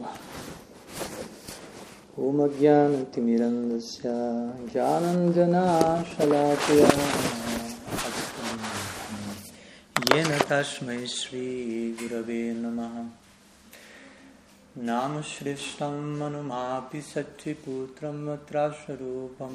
[0.00, 0.18] love.
[2.16, 6.88] Om Ajnana Timirandasya Jnananjana Shalakya
[10.10, 13.10] Yena Tashmai Sri Gurave Namaha
[14.76, 19.54] नाम श्रेष्ठं मनुमापि सच्चिपुत्रं मत्राश्वरूपं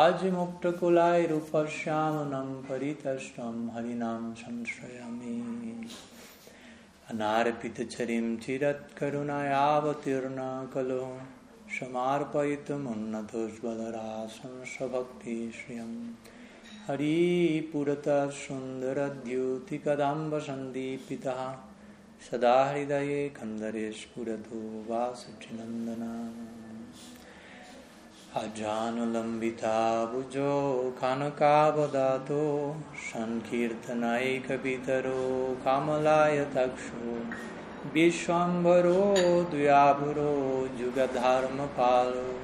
[0.03, 5.35] आजिमुक्तकुलायरूपश्यामनं परितष्टं हरिनां संश्रयामि
[7.11, 10.39] अनार्पितचरिं चिरत्करुणयावतीर्ण
[10.73, 11.05] खलु
[11.79, 15.93] समार्पयितुमुन्नतोज्ज्वलरासं स्वभक्तिश्रियं
[16.89, 21.41] हरिपुरतः सुन्दरद्युतिकदाम्बसन्दीपितः
[22.22, 26.32] सदा हृदये कन्दरे स्फुरतु वासचिनन्दना
[28.42, 29.32] अजानुलम्बिताबुजो
[30.98, 32.76] कनकावदातो
[33.14, 34.02] सङ्कीर्तनैकपितरो
[35.66, 37.18] कामलायतक्षो,
[37.94, 39.16] विश्वम्भरो,
[39.52, 42.40] द्व्याभुरो, जुगधर्मपालो,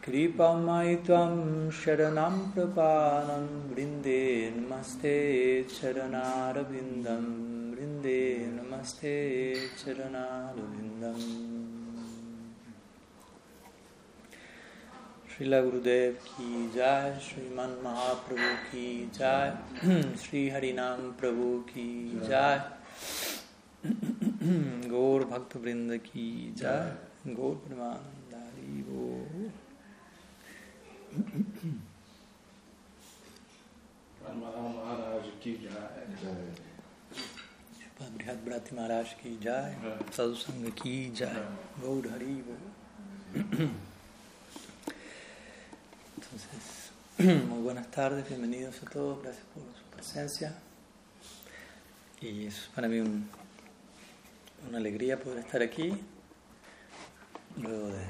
[0.04, 5.16] कृपमयि त्वं शरणं प्रपानं वृन्दे नमस्ते
[5.64, 7.26] चरणारविन्दं,
[7.76, 9.16] वृन्दे नमस्ते
[9.86, 11.75] चरणारविन्दम्।
[15.36, 18.84] श्रीला गुरुदेव की जय श्रीमन महाप्रभु की
[19.16, 21.88] जय श्री हरिनाम प्रभु की
[22.24, 22.62] जय
[24.90, 26.96] गौर भक्त वृंद की जय
[27.28, 29.10] गौर प्रमानंदारी वो।
[34.36, 36.56] महाराज की जय।
[38.02, 41.46] बृहद ब्राति महाराज की जय सत्संग की जय
[41.80, 43.68] गौर हरि वो।
[46.36, 46.92] Entonces,
[47.48, 50.54] muy buenas tardes, bienvenidos a todos, gracias por su presencia.
[52.20, 53.30] Y es para mí un,
[54.68, 55.94] una alegría poder estar aquí,
[57.56, 58.02] luego de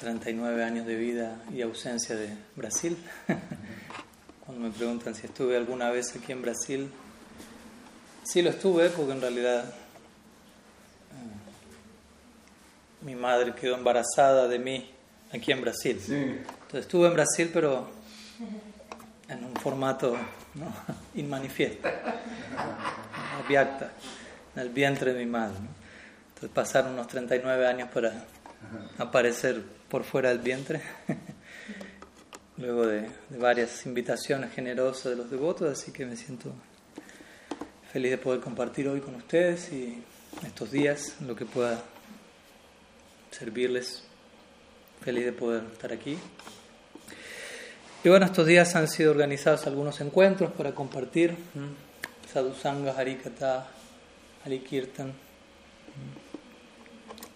[0.00, 2.96] 39 años de vida y ausencia de Brasil.
[4.44, 6.90] Cuando me preguntan si estuve alguna vez aquí en Brasil,
[8.24, 9.74] sí lo estuve, porque en realidad eh,
[13.02, 14.92] mi madre quedó embarazada de mí
[15.32, 15.98] aquí en Brasil.
[16.00, 16.14] Sí.
[16.14, 17.88] Entonces estuve en Brasil, pero
[19.28, 20.16] en un formato
[20.54, 20.72] ¿no?
[21.14, 21.88] inmanifiesto,
[23.42, 23.92] abierta,
[24.54, 25.58] en el vientre de mi madre.
[25.60, 25.68] ¿no?
[26.28, 28.24] Entonces pasaron unos 39 años para
[28.98, 30.80] aparecer por fuera del vientre,
[32.56, 36.52] luego de, de varias invitaciones generosas de los devotos, así que me siento
[37.92, 40.02] feliz de poder compartir hoy con ustedes y
[40.46, 41.82] estos días lo que pueda
[43.30, 44.04] servirles
[45.02, 46.18] feliz de poder estar aquí.
[48.04, 51.36] Y bueno, estos días han sido organizados algunos encuentros para compartir
[52.32, 53.68] Sadhusanga, Harikata,
[54.44, 55.12] Harikirtan.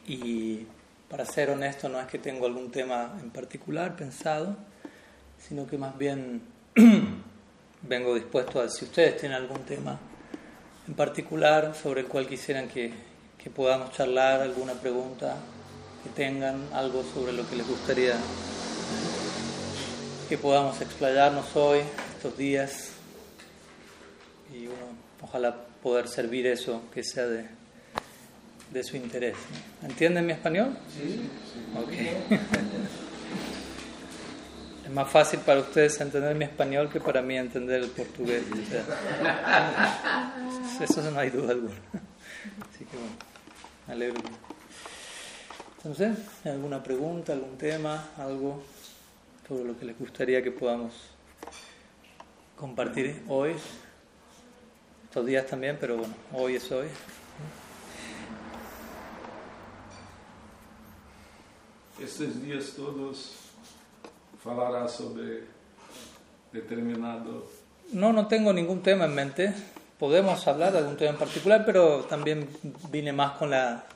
[0.08, 0.66] Y
[1.08, 4.56] para ser honesto, no es que tengo algún tema en particular pensado,
[5.38, 6.42] sino que más bien
[7.82, 9.98] vengo dispuesto a, si ustedes tienen algún tema
[10.88, 12.92] en particular sobre el cual quisieran que,
[13.38, 15.36] que podamos charlar, alguna pregunta,
[16.06, 18.14] que tengan algo sobre lo que les gustaría
[20.28, 21.80] que podamos explayarnos hoy,
[22.16, 22.90] estos días,
[24.52, 24.86] y bueno,
[25.22, 27.46] ojalá poder servir eso, que sea de,
[28.72, 29.36] de su interés.
[29.82, 30.76] ¿Entienden mi español?
[30.94, 31.28] Sí.
[31.76, 31.92] Ok.
[34.84, 38.44] Es más fácil para ustedes entender mi español que para mí entender el portugués.
[38.52, 38.84] O sea,
[40.80, 41.74] eso no hay duda alguna.
[42.72, 43.16] Así que bueno,
[43.88, 44.45] me alegro.
[45.86, 48.60] Entonces, ¿alguna pregunta, algún tema, algo
[49.46, 50.92] sobre lo que les gustaría que podamos
[52.56, 53.52] compartir hoy?
[55.04, 56.88] Estos días también, pero bueno, hoy es hoy.
[62.02, 63.36] Estes dias todos
[64.42, 65.44] falará sobre
[66.52, 67.46] determinado.
[67.92, 69.54] No, no tengo ningún tema en mente.
[70.00, 72.48] Podemos hablar de algún tema en particular, pero también
[72.90, 73.86] vine más con la,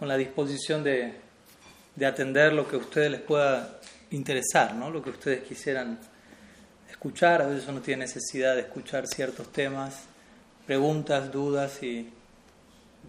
[0.00, 1.12] con la disposición de,
[1.94, 3.78] de atender lo que a ustedes les pueda
[4.10, 4.90] interesar, ¿no?
[4.90, 5.98] lo que ustedes quisieran
[6.90, 7.42] escuchar.
[7.42, 10.04] A veces uno tiene necesidad de escuchar ciertos temas,
[10.66, 12.08] preguntas, dudas y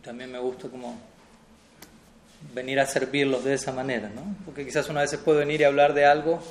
[0.03, 0.99] también me gusta como
[2.53, 4.35] venir a servirlos de esa manera, ¿no?
[4.43, 6.43] Porque quizás una vez puede venir y hablar de algo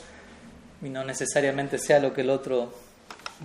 [0.81, 2.73] y no necesariamente sea lo que el otro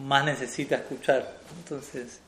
[0.01, 1.39] más necesita escuchar.
[1.57, 2.21] Entonces,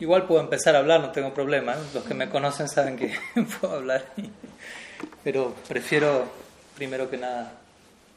[0.00, 1.72] igual puedo empezar a hablar, no tengo problema.
[1.74, 1.82] ¿eh?
[1.94, 3.14] Los que me conocen saben que
[3.60, 4.04] puedo hablar,
[5.24, 6.26] pero prefiero
[6.76, 7.52] primero que nada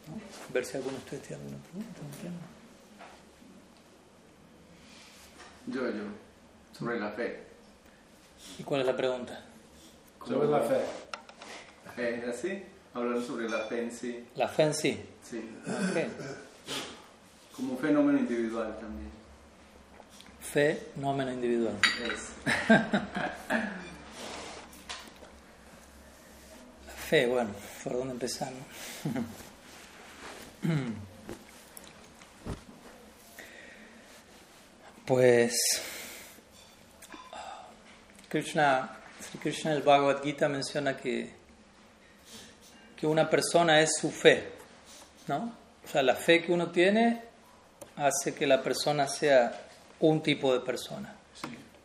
[0.08, 0.54] ¿no?
[0.54, 2.00] ver si alguno de ustedes tiene alguna pregunta.
[5.68, 6.04] Yo, yo,
[6.78, 7.44] sobre la fe.
[8.58, 9.42] ¿Y cuál es la pregunta?
[10.26, 10.82] Sobre la fe.
[11.86, 12.64] ¿La fe es así?
[12.94, 14.26] Hablando sobre la fe en sí.
[14.36, 15.00] La fe en sí.
[15.24, 15.50] Sí.
[15.68, 15.98] Ok.
[17.56, 19.19] Como un fenómeno individual también.
[20.52, 21.76] Fenómeno individual.
[26.88, 27.52] La fe, bueno,
[27.84, 28.52] ¿por dónde empezar?
[35.06, 35.56] Pues
[38.28, 41.34] Krishna, Sri Krishna el Bhagavad Gita menciona que,
[42.96, 44.52] que una persona es su fe,
[45.28, 45.52] ¿no?
[45.84, 47.24] O sea, la fe que uno tiene
[47.96, 49.69] hace que la persona sea
[50.00, 51.16] un tipo de persona,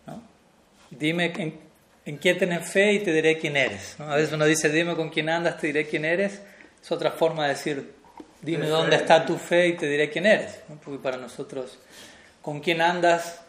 [0.06, 0.22] ¿no?
[0.90, 1.58] Dime en,
[2.04, 4.10] en qué tenés fe y te diré quién eres, ¿no?
[4.10, 6.40] A veces uno dice, dime con quién andas, te diré quién eres,
[6.82, 7.94] es otra forma de decir,
[8.42, 10.76] dime dónde está tu fe y te diré quién eres, ¿no?
[10.76, 11.78] Porque para nosotros,
[12.42, 13.40] con quién andas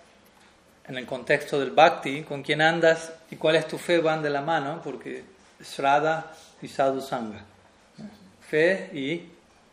[0.88, 4.30] en el contexto del bhakti, con quién andas y cuál es tu fe van de
[4.30, 5.24] la mano, porque
[5.62, 6.32] Shraddha
[6.62, 7.44] y Sadhu Sangha.
[7.98, 8.10] ¿no?
[8.48, 9.30] Fe y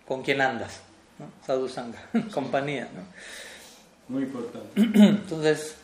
[0.07, 0.81] con quién andas,
[1.19, 1.27] ¿no?
[1.47, 2.01] Sadhu Sangha,
[2.35, 2.89] compañía.
[2.95, 3.03] ¿no?
[4.09, 4.69] Muy importante.
[4.77, 5.77] Entonces,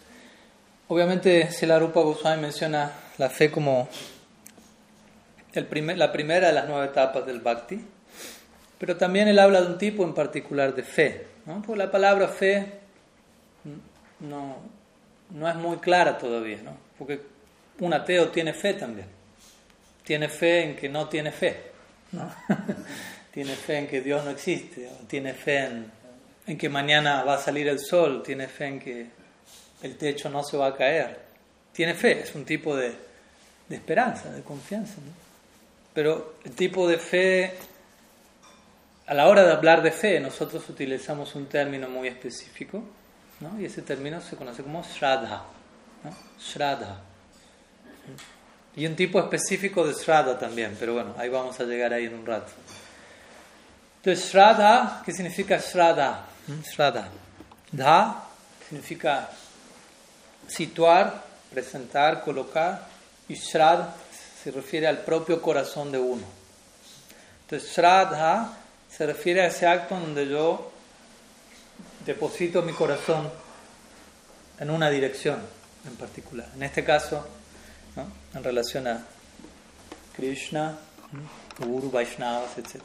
[0.89, 3.89] obviamente, Silarupa Goswami menciona la fe como
[5.53, 7.81] el primer, la primera de las nueve etapas del bhakti,
[8.79, 11.63] pero también él habla de un tipo en particular de fe, ¿no?
[11.63, 12.67] porque la palabra fe
[14.21, 14.57] no,
[15.31, 16.77] no es muy clara todavía, ¿no?
[16.99, 17.21] Porque
[17.81, 19.07] un ateo tiene fe también.
[20.05, 21.57] Tiene fe en que no tiene fe,
[22.13, 22.31] ¿no?
[23.33, 25.98] tiene fe en que Dios no existe, tiene fe en,
[26.49, 29.07] en, que mañana va a salir el sol, tiene fe en que
[29.83, 31.21] el techo no se va a caer.
[31.73, 32.95] Tiene fe, es un tipo de,
[33.69, 35.13] de esperanza, de confianza, ¿no?
[35.95, 37.55] Pero el tipo de fe,
[39.07, 42.83] a la hora de hablar de fe, nosotros utilizamos un término muy específico,
[43.41, 43.61] ¿no?
[43.61, 45.45] Y ese término se conoce como Shraddha.
[46.05, 46.17] ¿no?
[46.41, 47.01] Shraddha.
[48.77, 52.15] Y un tipo específico de Shraddha también, pero bueno, ahí vamos a llegar ahí en
[52.15, 52.53] un rato.
[53.97, 56.27] Entonces, Shraddha, ¿qué significa Shraddha?
[56.63, 57.09] Shraddha.
[57.73, 58.25] Dha
[58.69, 59.29] significa
[60.47, 62.89] situar, presentar, colocar,
[63.29, 63.95] y Shraddha
[64.43, 66.25] se refiere al propio corazón de uno.
[67.43, 68.53] Entonces, Shraddha
[68.91, 70.73] se refiere a ese acto donde yo
[72.05, 73.31] deposito mi corazón
[74.59, 75.41] en una dirección
[75.87, 76.49] en particular.
[76.55, 77.27] En este caso,
[78.35, 79.05] en relación a
[80.15, 80.79] Krishna,
[81.59, 82.83] Guru, Vaishnavas, etc.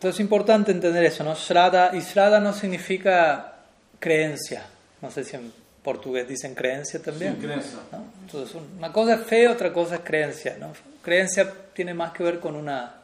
[0.00, 1.34] Entonces es importante entender eso, ¿no?
[1.34, 3.52] Shraddha, y Shraddha no significa
[3.98, 4.64] creencia.
[5.02, 5.52] No sé si en
[5.82, 7.34] portugués dicen creencia también.
[7.34, 7.78] Sí, creencia.
[7.92, 8.04] ¿no?
[8.22, 10.56] Entonces, una cosa es fe, otra cosa es creencia.
[10.58, 10.72] ¿no?
[11.02, 12.94] Creencia tiene más que ver con una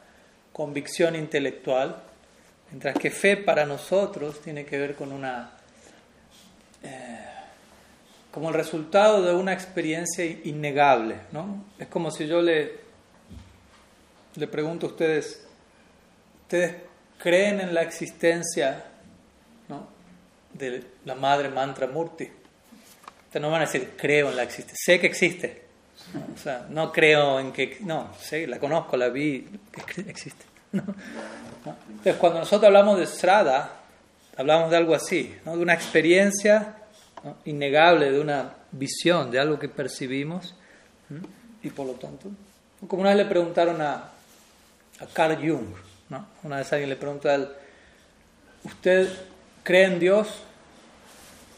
[0.51, 1.97] convicción intelectual,
[2.71, 5.51] Mientras que fe para nosotros tiene que ver con una...
[6.81, 7.19] Eh,
[8.31, 11.63] como el resultado de una experiencia innegable, ¿no?
[11.77, 12.71] Es como si yo le,
[14.35, 15.47] le pregunto a ustedes,
[16.41, 16.86] ¿ustedes
[17.17, 18.85] creen en la existencia
[20.53, 22.29] de la madre mantra murti?
[23.25, 25.67] Ustedes no van a decir, creo en la existencia, sé que existe.
[26.33, 27.77] O sea, no creo en que...
[27.81, 29.47] No, sé, la conozco, la vi,
[30.07, 30.45] existe.
[30.71, 33.81] Entonces, cuando nosotros hablamos de Strada,
[34.37, 36.75] hablamos de algo así, de una experiencia
[37.45, 40.55] innegable de una visión, de algo que percibimos,
[41.63, 42.29] y por lo tanto,
[42.87, 44.11] como una vez le preguntaron a,
[44.99, 45.73] a Carl Jung,
[46.09, 46.25] ¿no?
[46.43, 47.49] una vez alguien le preguntó a él,
[48.63, 49.09] ¿usted
[49.63, 50.43] cree en Dios?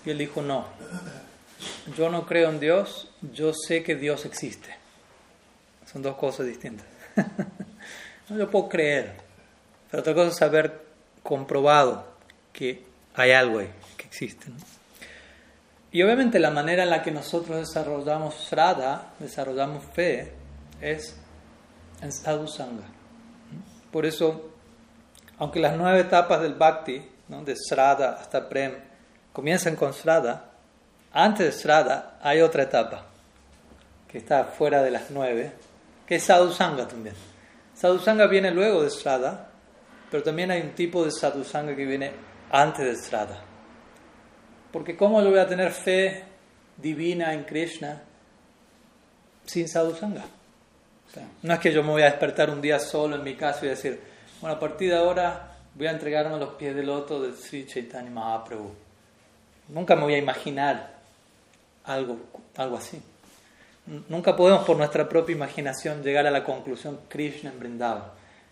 [0.05, 0.65] Y él dijo, no,
[1.97, 4.75] yo no creo en Dios, yo sé que Dios existe.
[5.91, 6.85] Son dos cosas distintas.
[8.29, 9.15] yo puedo creer,
[9.89, 10.81] pero otra cosa es haber
[11.23, 12.05] comprobado
[12.53, 12.83] que
[13.15, 14.47] hay algo ahí, que existe.
[15.91, 20.31] Y obviamente la manera en la que nosotros desarrollamos Srada, desarrollamos fe,
[20.79, 21.15] es
[22.01, 22.98] en sadhu sangha.
[23.91, 24.51] Por eso,
[25.37, 28.73] aunque las nueve etapas del bhakti, de Srada hasta Prem,
[29.31, 30.51] comienzan con Srada,
[31.11, 33.05] antes de Srada hay otra etapa
[34.07, 35.51] que está fuera de las nueve,
[36.07, 37.15] que es sadhu sangha también.
[37.75, 39.49] Sadhu sangha viene luego de Srada,
[40.09, 42.11] pero también hay un tipo de sadhu sangha que viene
[42.51, 43.43] antes de Srada.
[44.71, 46.23] Porque ¿cómo le voy a tener fe
[46.77, 48.01] divina en Krishna
[49.45, 50.23] sin sadhusanga?
[51.41, 53.69] No es que yo me voy a despertar un día solo en mi casa y
[53.69, 53.99] decir,
[54.41, 57.65] bueno, a partir de ahora voy a entregarme a los pies del loto de Sri
[57.65, 58.71] Chaitanya Mahaprabhu.
[59.69, 60.93] Nunca me voy a imaginar
[61.85, 62.17] algo,
[62.57, 63.01] algo así.
[64.07, 68.03] Nunca podemos por nuestra propia imaginación llegar a la conclusión Krishna en Vrindavan.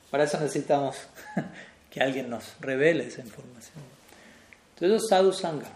[0.10, 0.98] Para eso necesitamos
[1.92, 3.84] que alguien nos revele esa información.
[4.76, 5.68] Entonces, sadhu sangha.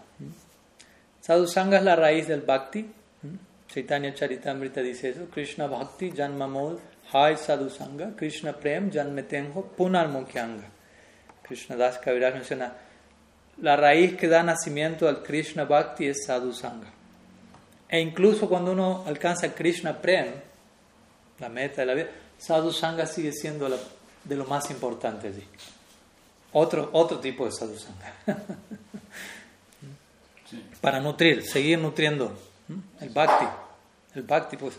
[1.21, 2.91] Sadhu Sangha es la raíz del bhakti.
[3.73, 5.27] Chaitanya Charitamrita dice eso.
[5.31, 6.77] Krishna Bhakti Janmamol
[7.13, 8.13] Hai Sadhu Sangha.
[8.17, 10.65] Krishna Prem Janmetenjo Punal Mukhyanga.
[11.41, 12.73] Krishna Das Kaviraj menciona
[13.61, 16.91] la raíz que da nacimiento al Krishna Bhakti es Sadhu Sangha.
[17.87, 20.27] E incluso cuando uno alcanza Krishna Prem,
[21.39, 23.69] la meta de la vida, Sadhu Sangha sigue siendo
[24.23, 25.45] de lo más importante allí.
[26.53, 28.13] Otro, otro tipo de Sadhu Sangha.
[30.81, 32.50] para nutrir, seguir nutriendo
[32.99, 33.45] el bhakti.
[34.15, 34.75] El bhakti, pues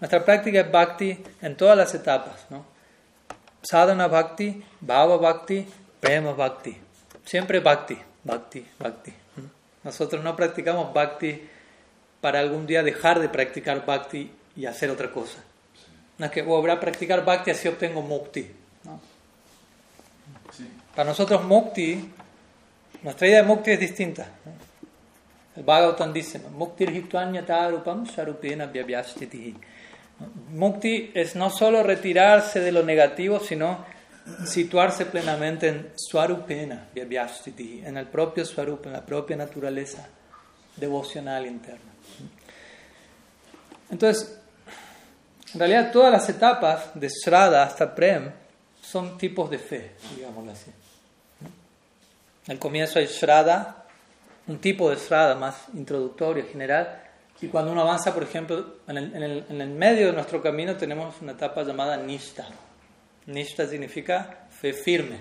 [0.00, 2.64] nuestra práctica es bhakti en todas las etapas, ¿no?
[3.62, 5.66] Sadhana bhakti, bhava bhakti,
[6.00, 6.76] prema bhakti.
[7.24, 9.12] Siempre bhakti, bhakti, bhakti.
[9.82, 11.48] Nosotros no practicamos bhakti
[12.20, 15.38] para algún día dejar de practicar bhakti y hacer otra cosa.
[16.18, 18.50] No es que voy a practicar bhakti así obtengo mukti.
[20.94, 22.12] Para nosotros mukti,
[23.02, 24.26] nuestra idea de mukti es distinta.
[25.64, 26.86] Bhagavatam dice, Mukti
[30.50, 33.84] Mukti es no solo retirarse de lo negativo, sino
[34.44, 40.08] situarse plenamente en Swarupena en el propio Swarupa, en la propia naturaleza
[40.76, 41.92] devocional interna.
[43.90, 44.38] Entonces,
[45.54, 48.32] en realidad todas las etapas de Srada hasta Prem
[48.82, 50.70] son tipos de fe, digámoslo así.
[52.48, 53.85] Al comienzo hay Srada,
[54.48, 57.02] un tipo de estrada más introductorio, general.
[57.40, 61.20] Y cuando uno avanza, por ejemplo, en el, en el, medio de nuestro camino tenemos
[61.20, 62.46] una etapa llamada Nishta.
[63.26, 65.18] Nishta significa fe firme.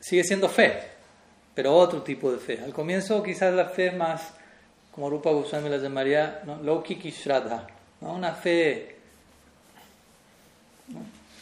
[0.00, 0.82] Sigue siendo fe,
[1.54, 2.60] pero otro tipo de fe.
[2.62, 4.34] Al comienzo quizás la fe más,
[4.90, 6.56] como Rupa Goswami la llamaría, ¿no?
[6.56, 7.66] Lokiki Shraddha,
[8.00, 8.14] ¿no?
[8.14, 8.96] una fe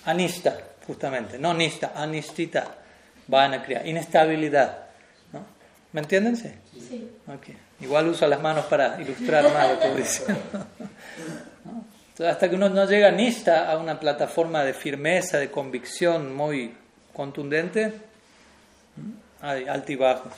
[0.05, 2.77] anista, justamente, no nista, anistita,
[3.65, 4.90] kriya, inestabilidad.
[5.93, 6.37] ¿Me entienden?
[6.37, 6.51] Sí.
[7.27, 7.57] Okay.
[7.81, 10.25] Igual usa las manos para ilustrar más lo que dice.
[12.29, 16.75] hasta que uno no llega ni a una plataforma de firmeza, de convicción muy
[17.13, 17.93] contundente,
[19.41, 20.33] hay altibajos.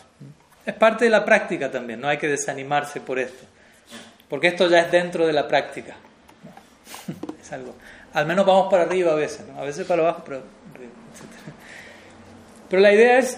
[0.65, 3.45] Es parte de la práctica también, no hay que desanimarse por esto.
[4.29, 5.97] Porque esto ya es dentro de la práctica.
[7.43, 7.75] Es algo.
[8.13, 10.43] Al menos vamos para arriba a veces, a veces para abajo, pero,
[12.71, 13.37] pero la idea es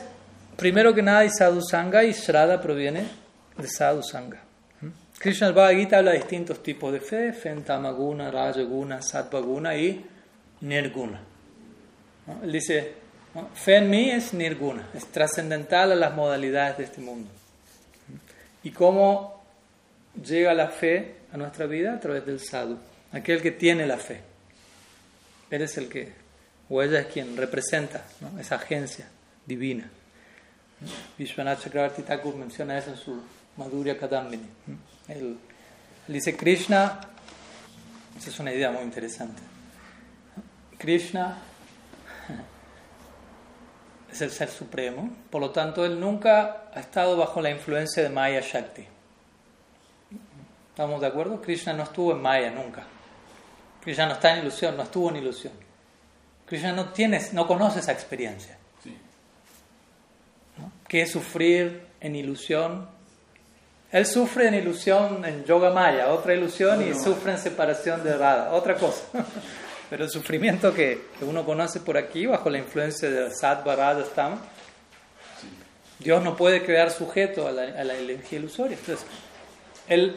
[0.57, 3.05] primero que nada sadhu sangha y Shraddha proviene
[3.57, 4.41] de sadhu sangha.
[4.81, 4.89] ¿Mm?
[5.19, 10.05] Krishna Bhagavad Gita habla de distintos tipos de fe, fe en tamaguna, rajaguna, sattvaguna y
[10.61, 11.21] nirguna.
[12.43, 12.95] Él dice,
[13.55, 17.31] fe en mí es nirguna, es trascendental a las modalidades de este mundo.
[18.09, 18.67] ¿Mm?
[18.69, 19.45] ¿Y cómo
[20.23, 21.95] llega la fe a nuestra vida?
[21.95, 22.79] A través del sadhu,
[23.13, 24.21] aquel que tiene la fe.
[25.51, 26.13] Él es el que,
[26.69, 28.05] o ella es quien representa
[28.39, 29.07] esa agencia
[29.47, 29.89] divina.
[31.19, 33.23] Vishwanath Chakravarti Thakur menciona eso en su
[33.57, 34.49] Madhurya Kadambini.
[35.09, 35.39] Él,
[36.09, 37.01] dice Krishna,
[38.17, 39.43] esa es una idea muy interesante.
[40.79, 41.39] Krishna
[44.13, 48.09] es el ser supremo, por lo tanto él nunca ha estado bajo la influencia de
[48.09, 48.87] Maya Shakti.
[50.71, 51.41] ¿Estamos de acuerdo?
[51.41, 52.83] Krishna no estuvo en Maya nunca.
[53.81, 55.53] Krishna no está en ilusión, no estuvo en ilusión.
[56.47, 58.59] Krishna no, tiene, no conoce esa experiencia.
[60.95, 62.87] ¿Qué es sufrir en ilusión?
[63.91, 68.53] Él sufre en ilusión en Yoga Maya, otra ilusión, y sufre en separación de Radha,
[68.53, 69.03] otra cosa.
[69.91, 74.39] Pero el sufrimiento que, uno conoce por aquí, bajo la influencia de Sattva, Radha, Stama,
[75.99, 78.77] Dios no puede quedar sujeto a la, a la energía ilusoria.
[78.79, 79.05] Entonces,
[79.89, 80.15] él,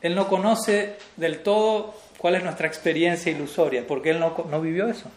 [0.00, 4.86] él no conoce del todo cuál es nuestra experiencia ilusoria, porque Él no, no vivió
[4.86, 5.10] eso.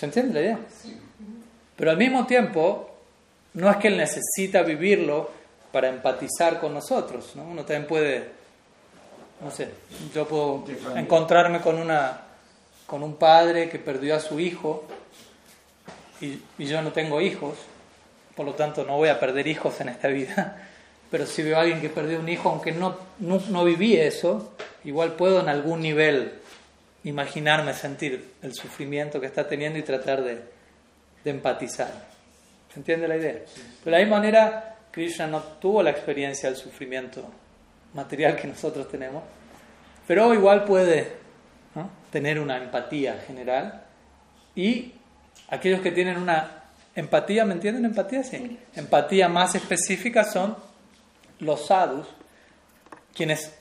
[0.00, 0.58] ¿Se entiende la idea?
[1.76, 2.93] Pero al mismo tiempo,
[3.54, 5.30] no es que Él necesita vivirlo
[5.72, 7.32] para empatizar con nosotros.
[7.34, 7.44] ¿no?
[7.44, 8.28] Uno también puede,
[9.40, 9.68] no sé,
[10.14, 10.64] yo puedo
[10.96, 12.20] encontrarme con, una,
[12.86, 14.84] con un padre que perdió a su hijo
[16.20, 17.56] y, y yo no tengo hijos,
[18.36, 20.68] por lo tanto no voy a perder hijos en esta vida.
[21.10, 24.52] Pero si veo a alguien que perdió un hijo, aunque no, no, no viví eso,
[24.84, 26.40] igual puedo en algún nivel
[27.04, 30.42] imaginarme sentir el sufrimiento que está teniendo y tratar de,
[31.22, 32.13] de empatizar.
[32.74, 33.34] ¿Se entiende la idea?
[33.84, 37.24] De la misma manera, Krishna no tuvo la experiencia del sufrimiento
[37.92, 39.22] material que nosotros tenemos,
[40.08, 41.12] pero igual puede
[42.10, 43.84] tener una empatía general
[44.56, 44.92] y
[45.50, 46.64] aquellos que tienen una
[46.96, 47.84] empatía, ¿me entienden?
[47.84, 48.58] Empatía, sí.
[48.74, 50.56] Empatía más específica son
[51.38, 52.08] los sadhus,
[53.14, 53.54] quienes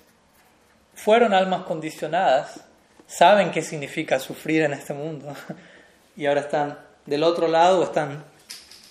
[0.96, 2.62] fueron almas condicionadas,
[3.06, 5.36] saben qué significa sufrir en este mundo
[6.16, 8.33] y ahora están del otro lado, están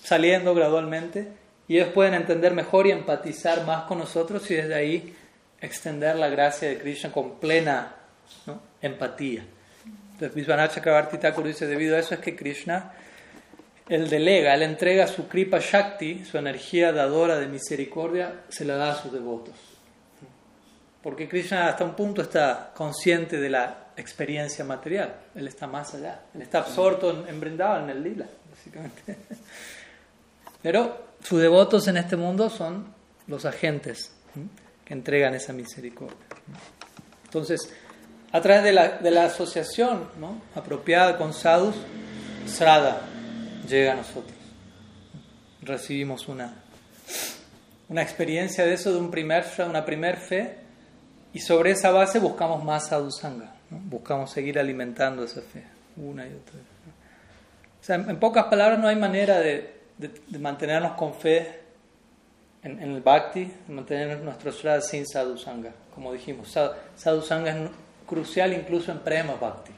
[0.03, 1.27] saliendo gradualmente
[1.67, 5.15] y ellos pueden entender mejor y empatizar más con nosotros y desde ahí
[5.61, 7.95] extender la gracia de Krishna con plena
[8.81, 9.45] empatía.
[10.11, 12.93] Entonces, Vishwanath Chakrabarti Thakur dice, debido a eso es que Krishna
[13.89, 18.91] él delega, él entrega su Kripa Shakti, su energía dadora de misericordia, se la da
[18.91, 19.55] a sus devotos.
[21.01, 26.21] Porque Krishna hasta un punto está consciente de la experiencia material, él está más allá,
[26.33, 29.17] él está absorto en, en en el lila, básicamente.
[30.63, 32.87] Pero sus devotos en este mundo son
[33.27, 34.11] los agentes
[34.83, 36.17] que entregan esa misericordia.
[37.25, 37.71] Entonces,
[38.31, 40.41] a través de la, de la asociación ¿no?
[40.55, 41.75] apropiada con sadhus,
[42.47, 43.01] srada,
[43.67, 44.37] llega a nosotros.
[45.61, 46.55] Recibimos una,
[47.89, 50.57] una experiencia de eso, de un primer, una primer fe,
[51.33, 53.79] y sobre esa base buscamos más sadhusanga, ¿no?
[53.85, 55.63] buscamos seguir alimentando esa fe,
[55.97, 56.59] una y otra.
[57.81, 61.61] O sea, en, pocas palabras, no hay manera de, de, mantenernos con fe
[62.63, 65.71] en, el bhakti, de mantener nuestro shraddha sin sadhusanga.
[65.93, 66.57] Como dijimos,
[66.95, 67.69] sadhusanga es
[68.07, 69.73] crucial incluso en prema bhakti.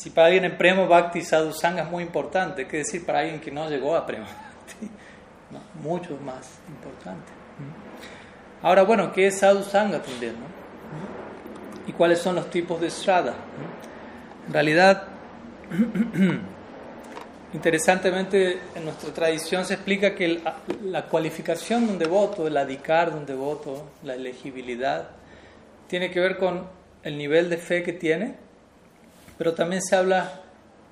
[0.00, 3.38] Si para alguien en Prema Bhakti Sadhu Sangha es muy importante, ¿qué decir para alguien
[3.38, 4.90] que no llegó a Prema Bhakti?
[5.82, 7.30] mucho más importante.
[8.62, 10.36] Ahora, bueno, ¿qué es Sadhu Sangha también?
[11.86, 13.34] ¿Y cuáles son los tipos de Shraddha?
[14.46, 15.02] En realidad,
[17.52, 20.42] interesantemente, en nuestra tradición se explica que
[20.84, 25.08] la cualificación de un devoto, el adicar de un devoto, la elegibilidad,
[25.88, 26.66] tiene que ver con
[27.02, 28.50] el nivel de fe que tiene
[29.40, 30.42] pero también se habla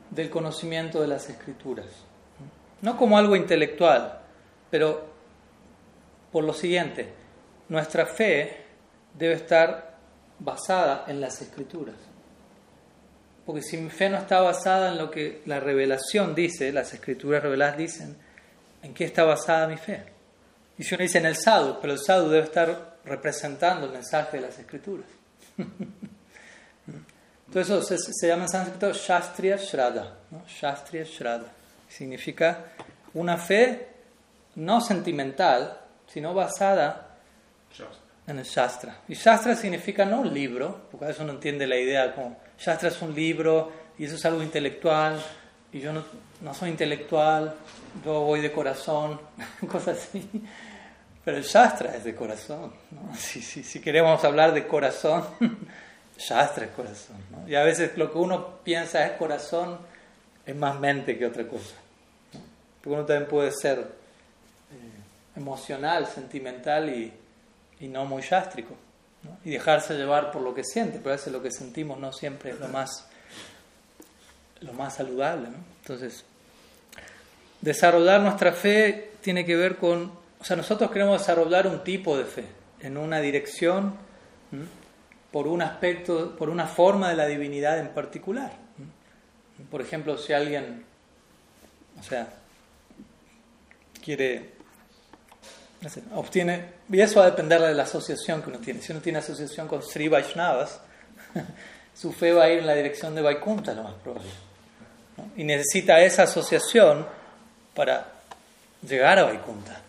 [0.08, 1.84] del conocimiento de las escrituras.
[2.80, 4.20] No como algo intelectual,
[4.70, 5.04] pero
[6.32, 7.12] por lo siguiente,
[7.68, 8.64] nuestra fe
[9.12, 9.98] debe estar
[10.38, 11.96] basada en las escrituras.
[13.48, 17.42] Porque si mi fe no está basada en lo que la revelación dice, las escrituras
[17.42, 18.14] reveladas dicen,
[18.82, 20.02] ¿en qué está basada mi fe?
[20.76, 24.36] Y si uno dice en el sadhu, pero el sadhu debe estar representando el mensaje
[24.36, 25.06] de las escrituras.
[27.46, 30.14] Entonces eso se, llama en sánscrito Shastriya Shraddha.
[30.30, 30.44] ¿no?
[30.46, 31.50] Shastriya Shraddha.
[31.88, 32.66] Significa
[33.14, 33.88] una fe
[34.56, 35.74] no sentimental,
[36.06, 37.16] sino basada
[38.26, 39.04] en el Shastra.
[39.08, 42.88] Y Shastra significa no un libro, porque a veces uno entiende la idea como Shastra
[42.88, 45.22] es un libro y eso es algo intelectual
[45.72, 46.02] y yo no,
[46.40, 47.54] no soy intelectual,
[48.04, 49.20] yo voy de corazón,
[49.70, 50.28] cosas así.
[51.24, 52.72] Pero el Shastra es de corazón.
[52.90, 53.14] ¿no?
[53.18, 55.24] Si, si, si queremos hablar de corazón,
[56.18, 57.16] Shastra es corazón.
[57.30, 57.48] ¿no?
[57.48, 59.78] Y a veces lo que uno piensa es corazón,
[60.46, 61.74] es más mente que otra cosa.
[62.80, 67.12] Porque uno también puede ser eh, emocional, sentimental y,
[67.80, 68.74] y, no muy shastrico.
[69.44, 72.50] Y dejarse llevar por lo que siente, pero a veces lo que sentimos no siempre
[72.50, 73.08] es lo más,
[74.60, 75.50] lo más saludable.
[75.50, 75.56] ¿no?
[75.82, 76.24] Entonces,
[77.60, 82.24] desarrollar nuestra fe tiene que ver con, o sea, nosotros queremos desarrollar un tipo de
[82.24, 82.44] fe
[82.80, 83.94] en una dirección
[85.32, 88.52] por un aspecto, por una forma de la divinidad en particular.
[89.70, 90.84] Por ejemplo, si alguien,
[91.98, 92.28] o sea,
[94.02, 94.52] quiere,
[96.14, 98.80] obtiene, y eso va a depender de la asociación que uno tiene.
[98.82, 100.80] Si uno tiene asociación con Sri Vaishnavas,
[101.94, 104.30] su fe va a ir en la dirección de Vaikuntha, lo más probable.
[105.36, 107.06] Y necesita esa asociación
[107.74, 108.06] para
[108.82, 109.80] llegar a Vaikuntha.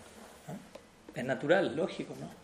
[1.16, 2.40] Es natural, lógico, ¿no?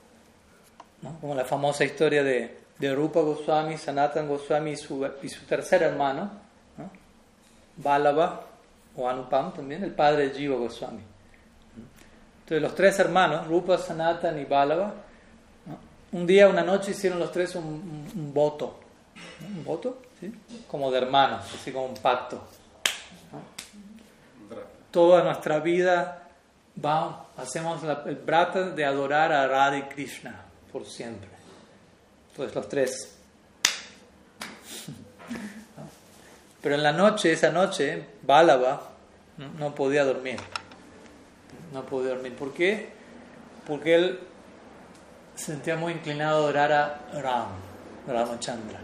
[1.21, 5.83] como la famosa historia de, de Rupa Goswami, Sanatan Goswami y su, y su tercer
[5.83, 6.31] hermano,
[6.77, 6.89] ¿no?
[7.77, 8.47] Balaba
[8.95, 11.01] o Anupam también, el padre de Jiva Goswami.
[12.45, 14.93] Entonces los tres hermanos, Rupa, Sanatan y Balaba,
[16.11, 18.79] un día, una noche hicieron los tres un, voto,
[19.41, 20.31] un voto, ¿sí?
[20.67, 22.41] como de hermanos, así como un pacto.
[24.91, 26.21] Toda nuestra vida
[26.83, 31.27] va, hacemos la- el brata de adorar a Radha y Krishna por siempre.
[32.31, 33.17] Entonces los tres.
[36.61, 38.81] Pero en la noche, esa noche, Bálava
[39.37, 40.37] no, no podía dormir.
[41.73, 42.35] No podía dormir.
[42.35, 42.89] ¿Por qué?
[43.67, 44.19] Porque él
[45.35, 47.47] se sentía muy inclinado a adorar a Ram,
[48.07, 48.79] Ramachandra.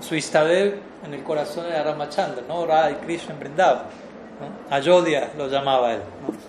[0.00, 3.84] Su Istabel en el corazón era Ramachandra, no Radha y Krishna en Vrindavan,
[4.40, 4.74] ¿no?
[4.74, 6.00] Ayodhya lo llamaba él.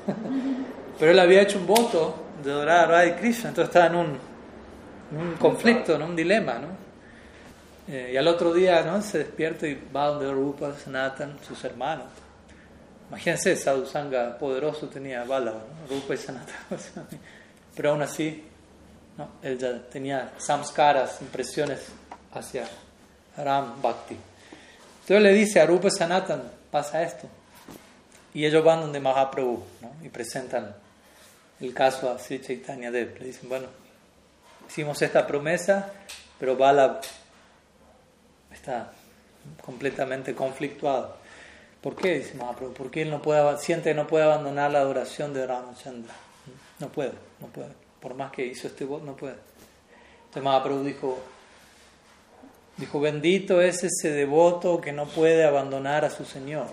[1.00, 3.96] Pero él había hecho un voto de adorar a Radha y Krishna, entonces estaba en
[3.96, 4.20] un,
[5.18, 6.56] un conflicto, en un dilema.
[6.60, 6.68] ¿no?
[7.88, 9.02] Eh, y al otro día ¿no?
[9.02, 12.08] se despierta y va donde Rupa, Sanatan, sus hermanos.
[13.12, 15.96] Imagínense, Sadhu Sangha poderoso tenía Bala, ¿no?
[15.96, 16.56] Rupa y Sanatan.
[17.76, 18.42] Pero aún así,
[19.18, 19.32] ¿no?
[19.42, 21.88] él ya tenía samskaras, impresiones
[22.32, 22.66] hacia
[23.36, 24.16] Ram Bhakti.
[25.02, 27.28] Entonces le dice a Rupa y Sanatan, pasa esto.
[28.34, 29.92] Y ellos van donde Mahaprabhu ¿no?
[30.02, 30.74] y presentan
[31.60, 33.20] el caso a Sri Chaitanya Dev.
[33.20, 33.68] Le dicen, bueno,
[34.70, 35.92] hicimos esta promesa,
[36.40, 37.02] pero Bala
[38.54, 38.94] está
[39.66, 41.20] completamente conflictuado.
[41.82, 42.20] ¿Por qué?
[42.20, 46.14] Dice Mahaprabhu, porque él no puede, siente que no puede abandonar la adoración de Ramachandra.
[46.80, 47.72] No puede, no puede.
[48.00, 49.36] Por más que hizo este voto, no puede.
[50.26, 51.20] Entonces Mahaprabhu dijo,
[52.78, 56.68] dijo, bendito es ese devoto que no puede abandonar a su Señor.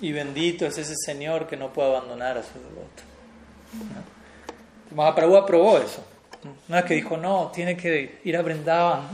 [0.00, 3.02] Y bendito es ese Señor que no puede abandonar a su devoto.
[4.90, 4.96] ¿no?
[4.96, 6.02] Mahaprabhu aprobó eso.
[6.68, 9.08] No es que dijo, no, tiene que ir a Brindavan.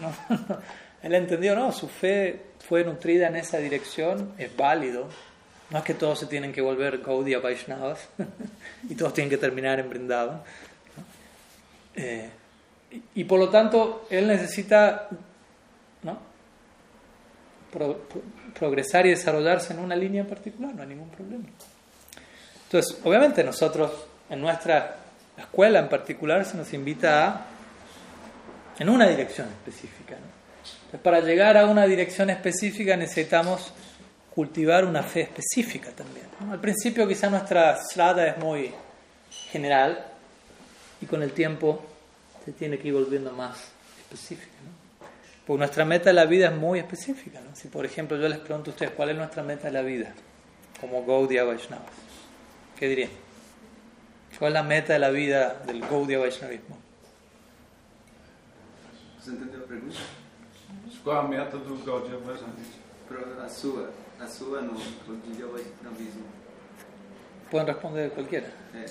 [1.03, 5.09] Él entendió, no, su fe fue nutrida en esa dirección, es válido.
[5.70, 8.09] No es que todos se tienen que volver Gaudiya Vaishnavas
[8.88, 10.42] y todos tienen que terminar en Brindavan.
[11.94, 12.29] Eh,
[13.14, 15.09] y, por lo tanto, él necesita
[16.03, 16.18] ¿no?
[17.72, 18.22] Pro, pro,
[18.57, 21.44] progresar y desarrollarse en una línea en particular, no hay ningún problema.
[22.64, 23.90] Entonces, obviamente nosotros,
[24.31, 24.96] en nuestra
[25.37, 27.46] escuela en particular, se nos invita a
[28.79, 30.14] en una dirección específica.
[30.14, 30.34] ¿no?
[31.02, 33.72] Para llegar a una dirección específica necesitamos
[34.35, 36.26] cultivar una fe específica también.
[36.40, 36.52] ¿no?
[36.52, 38.72] Al principio quizá nuestra strada es muy
[39.50, 40.04] general
[41.00, 41.85] y con el tiempo
[42.44, 43.57] se tiene que ir volviendo más
[43.98, 44.57] específica.
[44.64, 45.07] ¿no?
[45.46, 47.40] Porque nuestra meta de la vida es muy específica.
[47.40, 47.54] ¿no?
[47.54, 50.12] Si por ejemplo yo les pregunto a ustedes cuál es nuestra meta de la vida,
[50.80, 51.92] como Gaudiya Vaishnavas,
[52.78, 53.11] ¿qué dirían?
[54.38, 56.76] ¿Cuál es la meta de la vida del Gaudiya Vaishnavismo?
[59.22, 59.96] ¿Se entendió la pregunta?
[61.05, 62.19] Qual a meta do Gaudiya?
[63.09, 64.73] Pero a sua, a sua no
[65.07, 66.25] Gaudiya Vaishnavismo.
[67.51, 68.49] Pueden responder cualquiera.
[68.75, 68.87] É.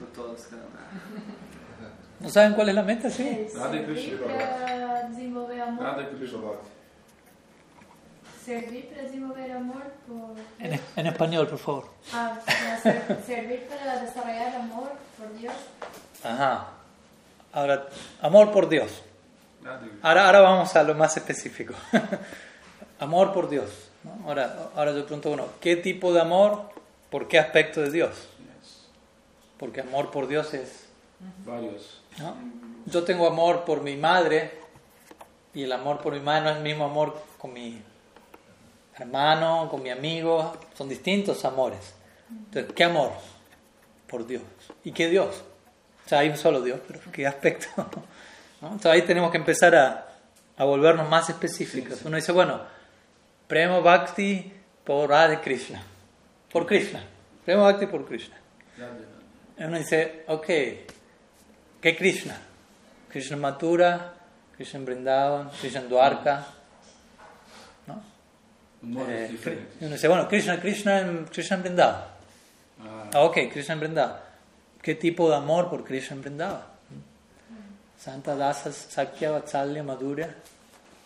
[0.00, 0.60] No todos, um.
[2.20, 3.10] ¿No saben cuál es la meta?
[3.10, 3.48] Sí.
[3.54, 5.82] Nada para desenvolver amor.
[5.82, 6.38] Nada que Krishna.
[8.44, 10.36] Servir para desenvolver amor por...
[10.60, 11.90] En, en español, por favor.
[12.12, 12.38] Ah,
[12.80, 15.52] ser- servir para desarrollar amor por Dios.
[16.22, 16.68] Ajá.
[17.52, 17.88] Ahora,
[18.22, 19.02] amor por Dios.
[20.02, 21.74] Ahora, ahora vamos a lo más específico.
[22.98, 23.70] amor por Dios.
[24.04, 24.28] ¿no?
[24.28, 26.70] Ahora, ahora yo pregunto, bueno, ¿qué tipo de amor?
[27.10, 28.28] ¿Por qué aspecto de Dios?
[29.58, 30.86] Porque amor por Dios es...
[31.44, 32.02] Vários.
[32.18, 32.36] ¿no?
[32.86, 34.52] Yo tengo amor por mi madre
[35.54, 37.80] y el amor por mi madre no es el mismo amor con mi
[38.96, 41.94] hermano, con mi amigo, son distintos amores.
[42.30, 43.12] Entonces, ¿qué amor?
[44.06, 44.42] Por Dios.
[44.84, 45.42] ¿Y qué Dios?
[46.04, 47.68] O sea, hay un solo Dios, pero ¿qué aspecto?
[48.66, 48.72] ¿No?
[48.72, 50.06] Entonces ahí tenemos que empezar a,
[50.56, 52.02] a volvernos más específicos.
[52.04, 52.60] Uno dice, bueno,
[53.46, 54.52] Prema Bhakti
[54.84, 55.80] por Radha Krishna.
[56.52, 57.02] Por Krishna.
[57.44, 58.36] Prema Bhakti por Krishna.
[59.58, 60.46] Y uno dice, ok,
[61.80, 62.36] ¿qué Krishna?
[63.08, 64.14] Krishna Mathura,
[64.56, 66.44] Krishna en Vrindavan, Krishna Dwarka.
[67.86, 68.02] ¿no?
[69.08, 69.30] Eh,
[69.80, 72.00] uno dice, bueno, Krishna, Krishna Krishna en Vrindavan.
[72.82, 74.16] Ah, Ah, ok, Krishna en Vrindavan.
[74.82, 76.75] ¿Qué tipo de amor por Krishna en Vrindavan?
[77.98, 80.34] Santa Dasa, Sakya, Vatsalya, Madhurya.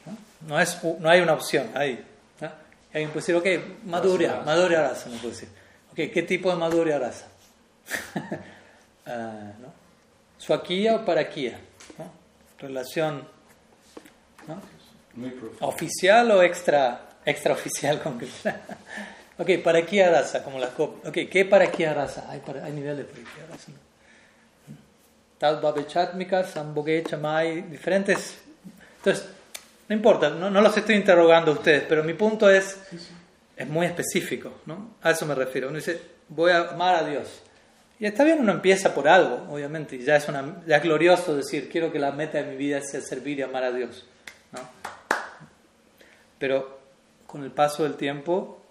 [0.07, 0.49] ¿no?
[0.49, 2.05] No, es, no hay una opción ahí.
[2.41, 2.47] ¿no?
[2.49, 4.43] Y alguien puede decir, ok, Madhurya.
[4.45, 5.49] Madhurya Rasa, no puede decir.
[5.91, 7.27] Ok, ¿qué tipo de Madhurya Rasa?
[9.07, 9.73] Ah, ¿no?
[10.95, 11.59] O Parakiya.
[11.99, 12.13] ¿no?
[12.61, 13.27] Relación
[15.61, 18.61] oficial o extra extraoficial con Krishna.
[19.39, 21.09] ok, Parakiya Rasa, como las copias.
[21.09, 22.27] Ok, ¿qué Parakiya Rasa?
[22.31, 23.73] Hay, para- hay niveles de Parakiya Rasa.
[25.41, 25.49] ¿No?
[25.49, 28.39] Tadvavechatmika, Samboge Chamai, diferentes.
[28.99, 29.29] Entonces,
[29.89, 32.79] no importa, no, no los estoy interrogando a ustedes, pero mi punto es,
[33.57, 34.97] es muy específico, ¿no?
[35.03, 35.69] A eso me refiero.
[35.69, 37.43] Uno dice, voy a amar a Dios.
[37.99, 41.37] Y está bien, uno empieza por algo, obviamente, y ya es, una, ya es glorioso
[41.37, 44.07] decir, quiero que la meta de mi vida sea servir y amar a Dios.
[44.53, 44.61] ¿no?
[46.39, 46.79] Pero
[47.27, 48.63] con el paso del tiempo,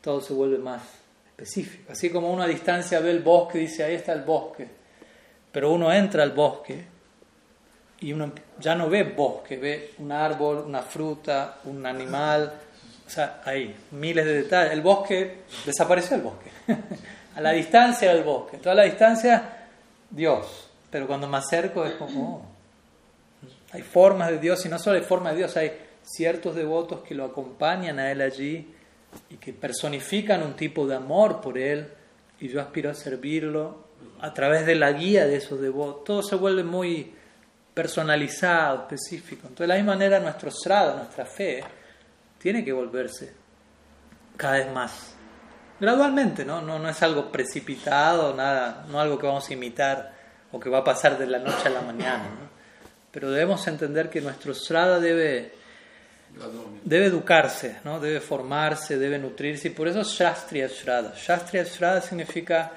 [0.00, 0.82] todo se vuelve más
[1.26, 1.92] específico.
[1.92, 4.83] Así como uno a distancia ve el bosque y dice, ahí está el bosque.
[5.54, 6.84] Pero uno entra al bosque
[8.00, 12.52] y uno ya no ve bosque, ve un árbol, una fruta, un animal,
[13.06, 14.72] o sea, ahí, miles de detalles.
[14.72, 16.50] El bosque, desapareció el bosque.
[17.36, 18.56] a la distancia del bosque.
[18.56, 19.68] Toda la distancia,
[20.10, 20.70] Dios.
[20.90, 22.42] Pero cuando me acerco es como, oh,
[23.70, 25.70] hay formas de Dios y no solo hay formas de Dios, hay
[26.02, 28.74] ciertos devotos que lo acompañan a Él allí
[29.30, 31.92] y que personifican un tipo de amor por Él
[32.40, 33.83] y yo aspiro a servirlo
[34.20, 36.04] a través de la guía de esos devotos.
[36.04, 37.14] Todo se vuelve muy
[37.72, 39.48] personalizado, específico.
[39.48, 41.62] Entonces, de la misma manera, nuestro srada, nuestra fe,
[42.38, 43.32] tiene que volverse
[44.36, 45.14] cada vez más.
[45.80, 46.62] Gradualmente, ¿no?
[46.62, 50.12] No, no es algo precipitado, nada, no algo que vamos a imitar
[50.52, 52.24] o que va a pasar de la noche a la mañana.
[53.10, 55.52] Pero debemos entender que nuestro srada debe
[56.84, 58.00] debe educarse, ¿no?
[58.00, 61.14] debe formarse, debe nutrirse, y por eso es Shastriya Shraddha.
[61.14, 62.72] Shastriya Shraddha significa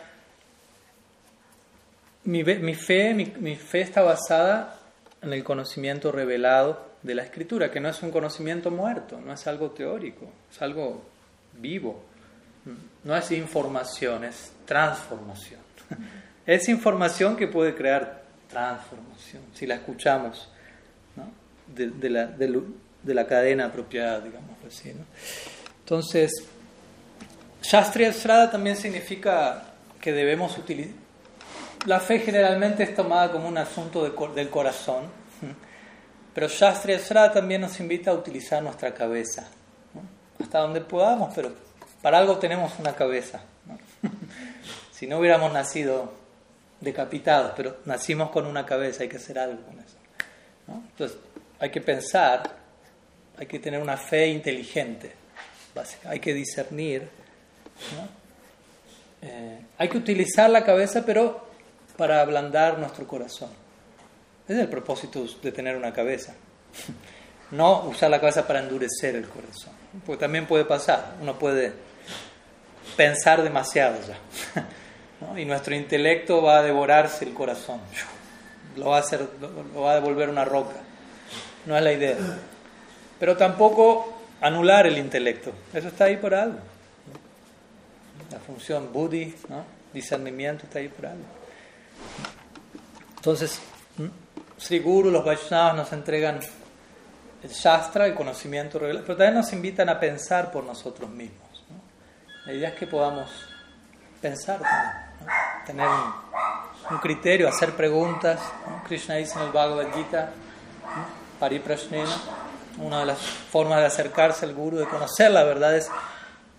[2.28, 4.78] mi, mi fe, mi, fe está basada
[5.22, 9.48] en el conocimiento revelado de la escritura, que no es un conocimiento muerto, no es
[9.48, 11.04] algo teórico, es algo
[11.54, 12.04] vivo.
[13.06, 15.62] No es información, es transformación.
[16.46, 20.50] Es información que puede crear transformación, si la escuchamos
[21.18, 21.30] ¿no?
[21.76, 24.94] de, la, de, la cadena apropiada, digamos así.
[25.80, 26.32] Entonces,
[27.62, 31.07] Shastriya Srada también significa que debemos utilizar.
[31.86, 35.06] La fe generalmente es tomada como un asunto de, del corazón,
[36.34, 39.48] pero Shastriya Srada también nos invita a utilizar nuestra cabeza,
[40.42, 41.52] hasta donde podamos, pero
[42.02, 43.42] para algo tenemos una cabeza.
[44.92, 46.12] si no hubiéramos nacido
[46.82, 49.96] decapitados, pero nacimos con una cabeza, hay que hacer algo con eso.
[50.68, 51.18] Entonces,
[51.60, 52.58] hay que pensar
[53.38, 55.12] hay que tener una fe inteligente,
[55.74, 56.10] básica.
[56.10, 57.08] hay que discernir,
[59.22, 61.47] eh, hay que utilizar la cabeza, pero
[61.98, 63.50] para ablandar nuestro corazón.
[64.46, 66.34] Ese es el propósito de tener una cabeza.
[67.50, 69.72] No usar la cabeza para endurecer el corazón.
[70.06, 71.72] Porque también puede pasar, uno puede
[72.98, 75.38] pensar demasiado ya.
[75.40, 77.80] Y nuestro intelecto va a devorarse el corazón.
[78.76, 79.26] Lo va a, hacer,
[79.74, 80.76] lo va a devolver una roca.
[81.66, 82.18] No es la idea
[83.20, 85.52] pero tampoco anular el intelecto.
[85.74, 86.60] Eso está ahí por algo.
[88.32, 89.34] La función buddhi,
[89.94, 91.24] discernimiento, está ahí por algo.
[93.18, 93.60] Entonces,
[94.58, 96.40] Sri Guru, los Vaishnavas nos entregan
[97.44, 101.64] el Shastra, el conocimiento pero también nos invitan a pensar por nosotros mismos.
[101.70, 101.76] ¿no?
[102.46, 103.30] La idea es que podamos
[104.22, 105.28] pensar, ¿no?
[105.66, 108.40] tener un, un, criterio, hacer preguntas.
[108.88, 110.32] Krishna dice en el Bhagavad Gita,
[111.40, 112.16] Pariprashnena,
[112.80, 115.90] una de las formas de acercarse al guru, de conocer la verdad, es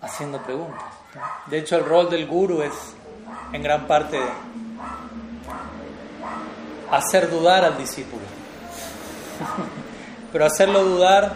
[0.01, 0.83] haciendo preguntas.
[1.47, 2.73] De hecho, el rol del guru es
[3.51, 4.19] en gran parte
[6.91, 8.23] hacer dudar al discípulo.
[10.31, 11.33] Pero hacerlo dudar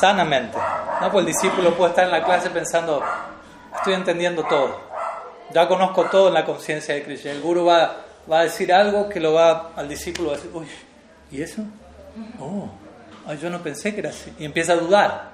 [0.00, 0.58] sanamente.
[1.00, 1.10] ¿no?
[1.10, 3.02] Pues el discípulo puede estar en la clase pensando,
[3.76, 4.80] estoy entendiendo todo.
[5.52, 7.32] Ya conozco todo en la conciencia de Krishna.
[7.32, 7.96] El guru va,
[8.30, 10.66] va a decir algo que lo va al discípulo a decir, uy,
[11.30, 11.62] ¿y eso?
[12.40, 12.68] Oh,
[13.26, 14.32] Ay, yo no pensé que era así.
[14.38, 15.30] Y empieza a dudar.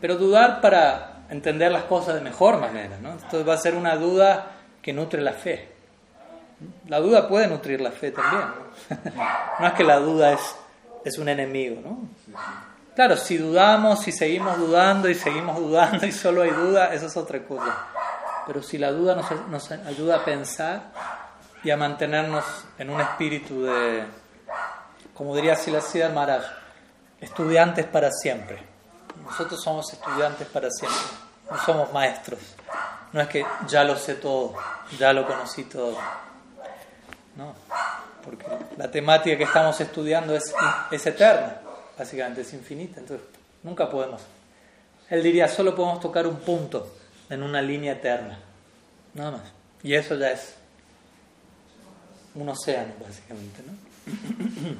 [0.00, 2.98] Pero dudar para entender las cosas de mejor manera.
[3.00, 3.12] ¿no?
[3.12, 5.68] Entonces va a ser una duda que nutre la fe.
[6.88, 8.42] La duda puede nutrir la fe también.
[9.66, 10.56] es que la duda es,
[11.04, 11.80] es un enemigo.
[11.82, 12.08] ¿no?
[12.94, 17.16] Claro, si dudamos, si seguimos dudando y seguimos dudando y solo hay duda, eso es
[17.16, 17.86] otra cosa.
[18.46, 20.82] Pero si la duda nos, nos ayuda a pensar
[21.62, 22.44] y a mantenernos
[22.78, 24.04] en un espíritu de,
[25.14, 26.44] como diría Silasida Maharaj,
[27.20, 28.62] estudiantes para siempre.
[29.24, 31.00] Nosotros somos estudiantes para siempre,
[31.50, 32.40] no somos maestros.
[33.12, 34.54] No es que ya lo sé todo,
[34.98, 35.96] ya lo conocí todo.
[37.36, 37.54] No,
[38.80, 40.54] la temática que estamos estudiando es,
[40.90, 41.60] es eterna,
[41.98, 43.26] básicamente es infinita, entonces
[43.62, 44.22] nunca podemos.
[45.10, 46.96] Él diría, solo podemos tocar un punto
[47.28, 48.38] en una línea eterna,
[49.12, 49.42] nada más.
[49.82, 50.54] Y eso ya es
[52.34, 53.60] un océano, básicamente.
[53.66, 54.76] ¿no?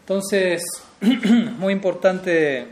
[0.00, 0.64] Entonces,
[1.56, 2.66] muy importante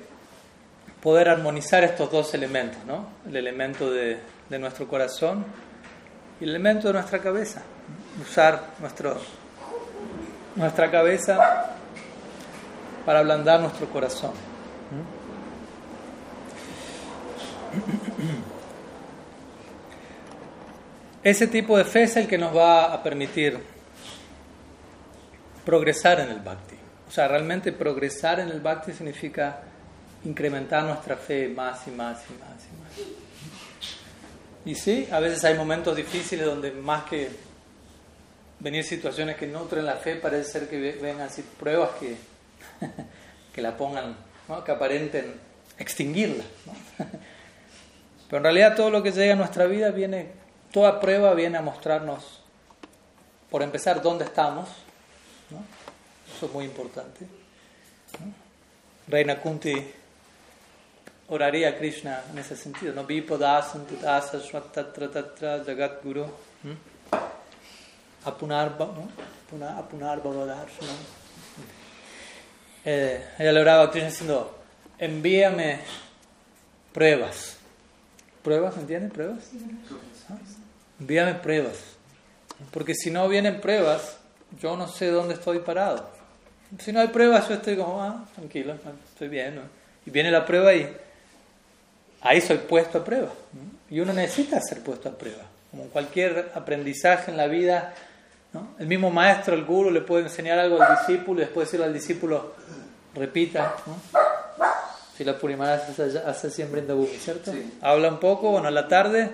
[1.01, 3.07] poder armonizar estos dos elementos, ¿no?
[3.29, 5.47] El elemento de, de, nuestro corazón
[6.41, 7.63] y el elemento de nuestra cabeza.
[8.21, 9.21] Usar nuestro,
[10.59, 11.77] nuestra cabeza
[13.07, 14.33] para ablandar nuestro corazón.
[21.23, 23.59] Ese tipo de fe es el que nos va a permitir
[25.65, 26.77] progresar en el bhakti.
[27.09, 29.61] O sea, realmente progresar en el bhakti significa
[30.25, 33.09] incrementar nuestra fe más y más y más y más.
[34.65, 37.48] Y sí, a veces hay momentos difíciles donde más que
[38.61, 42.17] venir situaciones que nutren la fe, parece ser que vengan así pruebas que,
[43.55, 44.17] que la pongan,
[44.65, 45.35] que aparenten
[45.79, 46.45] extinguirla.
[48.29, 50.33] Pero en realidad todo lo que llega a nuestra vida viene,
[50.71, 52.43] toda prueba viene a mostrarnos,
[53.51, 54.69] por empezar, dónde estamos.
[56.37, 57.27] Eso es muy importante.
[59.07, 59.75] Reina Kunti
[61.29, 62.93] oraría a Krishna en ese sentido.
[62.93, 63.07] ¿no?
[65.65, 66.27] Jagat Guru.
[68.29, 69.69] Apunar, ¿no?
[69.79, 70.21] Apunar
[72.85, 74.59] eh, ella le oraba a Krishna diciendo,
[74.99, 75.81] envíame
[76.93, 77.57] pruebas.
[78.43, 78.77] ¿Pruebas?
[78.77, 79.11] ¿Entienden?
[79.11, 79.51] ¿Pruebas?
[80.31, 80.37] ¿Ah?
[81.01, 81.77] Envíame pruebas.
[82.71, 84.17] Porque si no vienen pruebas,
[84.61, 86.09] yo no sé dónde estoy parado.
[86.79, 88.75] Si no hay pruebas, yo estoy como, ah, tranquilo,
[89.11, 89.61] estoy bien.
[90.05, 90.95] Y viene la prueba y
[92.21, 93.33] ahí soy puesto a prueba.
[93.91, 95.45] Y uno necesita ser puesto a prueba.
[95.71, 97.95] Como cualquier aprendizaje en la vida,
[98.53, 98.75] ¿no?
[98.79, 101.93] el mismo maestro, el guru, le puede enseñar algo al discípulo y después decirle al
[101.93, 102.55] discípulo,
[103.15, 103.77] repita.
[105.17, 107.53] Si la Purimara hace, hace siempre en ¿cierto?
[107.81, 109.31] Habla un poco, bueno, a la tarde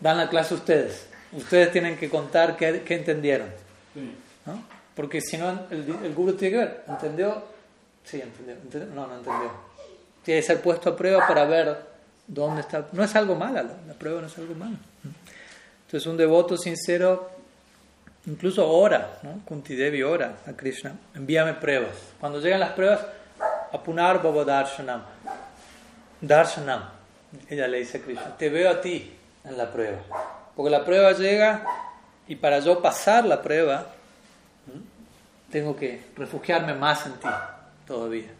[0.00, 1.06] dan la clase ustedes.
[1.32, 3.48] Ustedes tienen que contar qué, qué entendieron.
[4.46, 4.62] ¿no?
[4.94, 7.42] Porque si no, el, el guru tiene que ver, ¿entendió?
[8.04, 8.86] Sí, entendió.
[8.94, 9.50] No, no entendió.
[10.22, 11.76] Tiene que ser puesto a prueba para ver
[12.26, 12.86] dónde está.
[12.92, 14.76] No es algo malo, la prueba no es algo malo.
[15.86, 17.30] Entonces, un devoto sincero
[18.26, 19.40] incluso ora, ¿no?
[19.44, 21.96] Kunti Devi ora a Krishna, envíame pruebas.
[22.18, 23.00] Cuando llegan las pruebas,
[23.72, 25.02] apunar baba darshanam.
[26.20, 26.88] Darshanam,
[27.48, 29.12] ella le dice a Krishna, te veo a ti
[29.44, 29.98] en la prueba.
[30.56, 31.64] Porque la prueba llega
[32.26, 33.86] y para yo pasar la prueba,
[35.50, 37.28] tengo que refugiarme más en ti
[37.86, 38.30] todavía.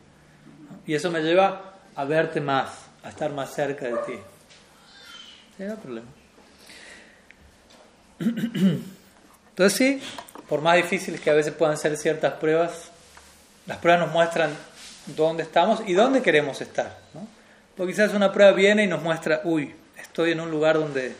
[0.86, 4.18] Y eso me lleva a verte más, a estar más cerca de ti.
[5.58, 6.08] No problema.
[9.54, 10.02] Entonces sí,
[10.48, 12.90] por más difíciles que a veces puedan ser ciertas pruebas,
[13.66, 14.50] las pruebas nos muestran
[15.06, 16.98] dónde estamos y dónde queremos estar.
[17.14, 17.24] ¿no?
[17.76, 21.14] Porque quizás una prueba viene y nos muestra, uy, estoy en un lugar donde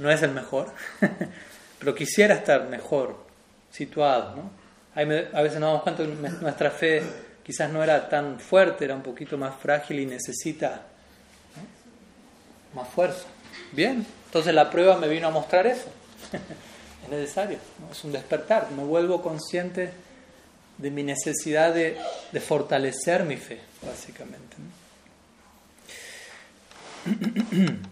[0.00, 0.72] no es el mejor,
[1.78, 3.24] pero quisiera estar mejor
[3.70, 4.34] situado.
[4.34, 4.50] ¿no?
[4.96, 7.04] a veces nos damos cuenta que nuestra fe
[7.44, 10.82] quizás no era tan fuerte, era un poquito más frágil y necesita
[12.74, 13.26] más fuerza.
[13.70, 15.86] Bien, entonces la prueba me vino a mostrar eso.
[17.04, 17.58] es necesario,
[17.90, 19.92] es un despertar, me vuelvo consciente
[20.78, 21.96] de mi necesidad de,
[22.40, 24.56] fortalecer mi fe, básicamente.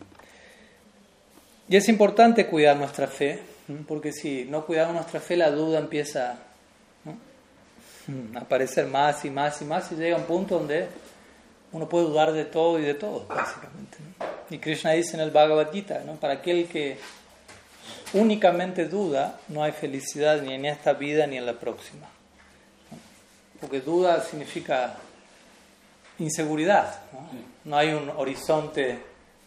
[1.69, 3.41] Y es importante cuidar nuestra fe,
[3.89, 6.37] porque si no cuidamos nuestra fe, la duda empieza
[8.35, 10.89] a aparecer más y más y más y llega un punto donde
[11.73, 13.97] uno puede dudar de todo y de todo, básicamente.
[14.51, 16.17] Y Krishna dice en el Bhagavad Gita, ¿no?
[16.17, 16.99] para aquel que
[18.15, 22.07] únicamente duda, no hay felicidad ni en esta vida ni en la próxima.
[23.61, 24.97] Porque duda significa
[26.19, 27.01] inseguridad,
[27.65, 28.99] no, hay un horizonte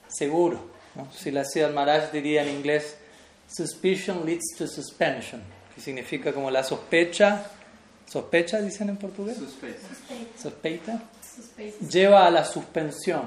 [0.07, 0.73] seguro.
[1.13, 2.97] Si la ciudad Maharaj diría en inglés,
[3.47, 5.41] suspicion leads to suspension,
[5.73, 7.45] que significa como la sospecha,
[8.07, 9.37] sospecha dicen en portugués,
[10.41, 11.01] sospecha,
[11.89, 13.23] lleva a la suspensión,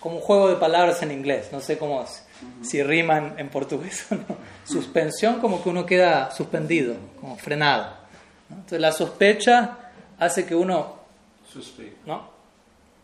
[0.00, 2.22] como un juego de palabras en inglés, no sé cómo es
[2.62, 4.24] si riman en portugués o no.
[4.64, 7.92] Suspensión como que uno queda suspendido, como frenado.
[8.48, 9.78] Entonces la sospecha
[10.18, 10.96] hace que uno
[12.06, 12.30] ¿no?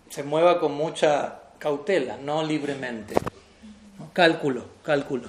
[0.09, 3.15] se mueva con mucha cautela, no libremente.
[4.13, 5.29] Cálculo, cálculo.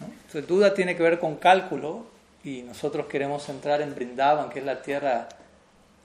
[0.00, 2.06] Entonces duda tiene que ver con cálculo
[2.44, 5.28] y nosotros queremos entrar en Brindavan, que es la tierra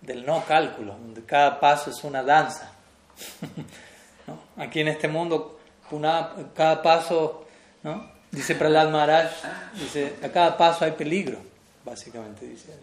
[0.01, 2.71] del no cálculo, donde cada paso es una danza.
[4.57, 5.59] Aquí en este mundo
[5.91, 7.44] una, cada paso,
[7.85, 8.15] ¿no?
[8.31, 9.31] dice Prahlad Maharaj,
[9.75, 11.37] dice, a cada paso hay peligro,
[11.85, 12.73] básicamente dice.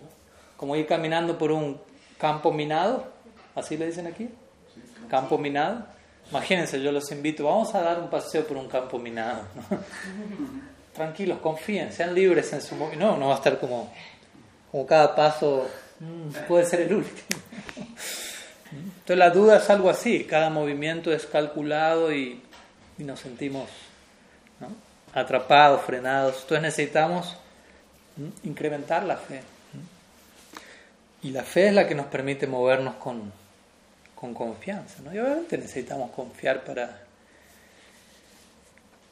[0.56, 1.78] Como ir caminando por un
[2.18, 3.04] campo minado,
[3.54, 4.28] así le dicen aquí,
[5.10, 5.84] campo minado.
[6.30, 9.42] Imagínense, yo los invito, vamos a dar un paseo por un campo minado.
[10.94, 12.76] Tranquilos, confíen, sean libres en su.
[12.76, 13.92] No, no va a estar como,
[14.70, 17.40] como cada paso mm, puede ser el último.
[18.72, 22.40] Entonces la duda es algo así, cada movimiento es calculado y
[22.98, 23.68] y nos sentimos
[25.14, 26.42] atrapados, frenados.
[26.42, 27.36] Entonces necesitamos
[28.44, 29.42] incrementar la fe.
[31.22, 33.32] Y la fe es la que nos permite movernos con,
[34.14, 35.02] con confianza.
[35.04, 35.14] ¿no?
[35.14, 37.00] Y obviamente necesitamos confiar para...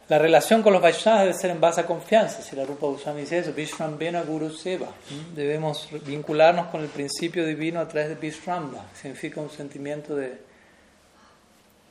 [0.09, 2.43] La relación con los Vaishnavas debe ser en base a confianza.
[2.43, 4.89] Si la Rupa Goswami dice eso, Vishrambena Guru Seva.
[5.37, 8.87] Debemos vincularnos con el principio divino a través de Vishramba.
[8.93, 10.37] Significa un sentimiento de,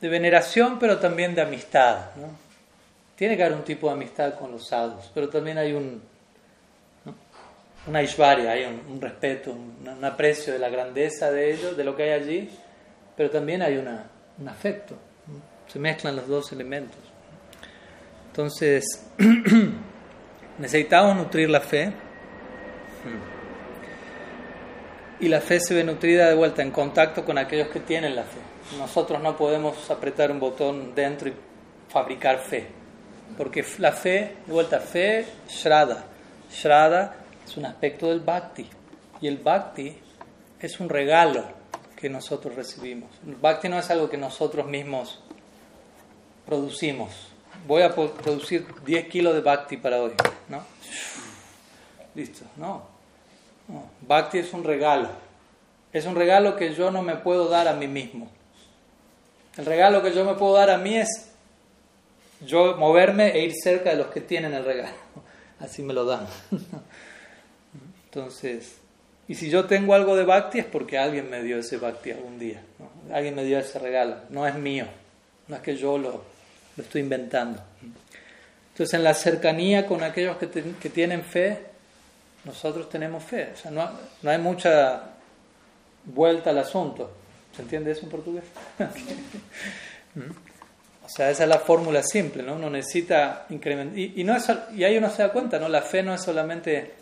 [0.01, 2.07] de veneración, pero también de amistad.
[2.17, 2.48] ¿no?
[3.19, 6.01] Tiene que haber un tipo de amistad con los sadhus, pero también hay un,
[7.85, 12.03] una ishvarya, hay un, respeto, un, aprecio de la grandeza de ellos, de lo que
[12.03, 12.49] hay allí,
[13.17, 14.95] pero también hay una, un afecto.
[15.67, 16.97] Se mezclan los dos elementos.
[18.27, 18.85] Entonces,
[20.57, 21.91] necesitamos nutrir la fe.
[25.19, 28.23] Y la fe se ve nutrida de vuelta en contacto con aquellos que tienen la
[28.23, 28.39] fe.
[28.77, 31.33] Nosotros no podemos apretar un botón dentro y
[31.89, 32.78] fabricar fe.
[33.37, 36.03] Porque la fe, de vuelta, fe, Shraddha.
[36.51, 37.15] Shraddha
[37.45, 38.69] es un aspecto del bhakti.
[39.21, 39.97] Y el bhakti
[40.59, 41.43] es un regalo
[41.95, 43.09] que nosotros recibimos.
[43.25, 45.21] El bhakti no es algo que nosotros mismos
[46.45, 47.09] producimos.
[47.67, 50.13] Voy a producir 10 kilos de bhakti para hoy.
[50.47, 50.63] ¿no?
[52.15, 52.83] Listo, no.
[53.67, 53.85] no.
[54.01, 55.09] Bhakti es un regalo.
[55.91, 58.29] Es un regalo que yo no me puedo dar a mí mismo.
[59.57, 61.28] El regalo que yo me puedo dar a mí es
[62.45, 64.95] yo moverme e ir cerca de los que tienen el regalo.
[65.59, 66.27] Así me lo dan.
[68.05, 68.77] Entonces,
[69.27, 72.39] y si yo tengo algo de bhakti es porque alguien me dio ese bhakti algún
[72.39, 72.61] día.
[73.13, 74.15] Alguien me dio ese regalo.
[74.29, 74.85] No es mío.
[75.47, 76.23] No es que yo lo,
[76.75, 77.61] lo estoy inventando.
[78.71, 81.59] Entonces, en la cercanía con aquellos que, que tienen fe,
[82.45, 83.49] nosotros tenemos fe.
[83.53, 83.89] O sea, no,
[84.21, 85.03] no hay mucha
[86.05, 87.11] vuelta al asunto.
[87.55, 88.45] ¿Se entiende eso en portugués?
[91.09, 92.53] o sea, esa es la fórmula simple, ¿no?
[92.53, 93.97] Uno necesita incrementar.
[93.97, 94.37] Y, y, no
[94.75, 95.67] y ahí uno se da cuenta, ¿no?
[95.67, 96.93] La fe no es solamente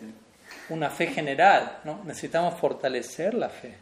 [0.70, 2.02] una fe general, ¿no?
[2.04, 3.76] Necesitamos fortalecer la fe.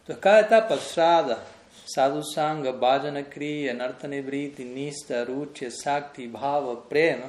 [0.00, 1.38] Entonces, cada etapa, Shraddha,
[1.84, 7.26] Sadhu Sangha, Bhajana Kriya, Nartanibriti, Nista, Ruchi, Sakti, Bhava, Prema.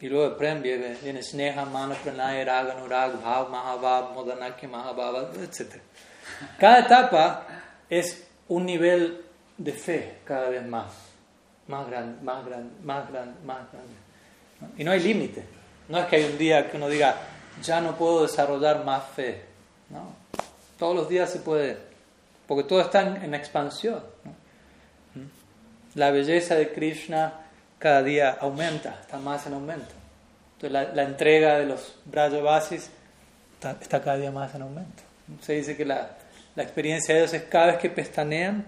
[0.00, 5.32] Y luego de Prem viene, viene Sneha, Mana, Pranaya, Raga, Nurag, Bhav, Mahabhav, Modanaki, Mahabhava,
[5.42, 5.80] etc.
[6.56, 7.46] Cada etapa
[7.90, 9.24] es un nivel
[9.58, 10.92] de fe cada vez más,
[11.68, 14.74] más grande, más grande, más grande, más grande.
[14.76, 15.44] Y no hay límite.
[15.88, 17.16] No es que hay un día que uno diga,
[17.62, 19.42] ya no puedo desarrollar más fe.
[19.90, 20.14] ¿no?
[20.78, 21.78] Todos los días se puede,
[22.46, 24.00] porque todo está en, expansión.
[25.14, 25.98] ¿Mm?
[25.98, 27.34] La belleza de Krishna
[27.78, 29.94] cada día aumenta, está más en aumento.
[30.54, 32.90] Entonces la, entrega de los Brajavasis
[33.54, 35.02] está, está cada día más en aumento.
[35.42, 36.10] Se dice que la,
[36.56, 38.64] la experiencia de ellos es cada vez que pestanean,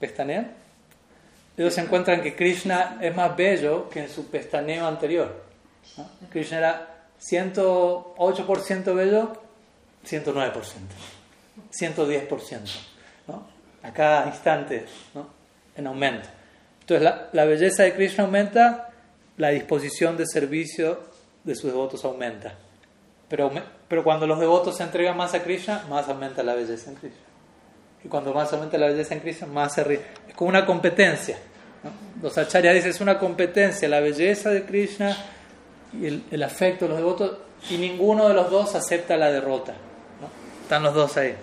[0.00, 0.52] pestanean,
[1.58, 5.42] ellos encuentran que Krishna es más bello que en su pestaneo anterior.
[6.30, 6.88] Krishna era
[7.20, 9.32] 108% bello,
[10.08, 10.52] 109%,
[11.72, 12.60] 110%,
[13.26, 13.46] ¿no?
[13.82, 15.28] a cada instante ¿no?
[15.76, 16.28] en aumento.
[16.80, 18.90] Entonces la, la, belleza de Krishna aumenta,
[19.36, 21.00] la disposición de servicio
[21.42, 22.54] de sus devotos aumenta.
[23.28, 23.50] Pero,
[23.88, 27.28] pero cuando los devotos se entregan más a Krishna, más aumenta la belleza en Krishna.
[28.04, 30.00] Y cuando más aumenta la belleza en Krishna, más se ríe.
[30.28, 31.36] Es como una competencia.
[32.22, 35.16] Los acharyas dicen, es una competencia, la belleza de Krishna
[35.92, 37.38] y el, el, afecto de los devotos,
[37.70, 39.74] y ninguno de los dos acepta la derrota.
[40.62, 41.34] Están los dos ahí,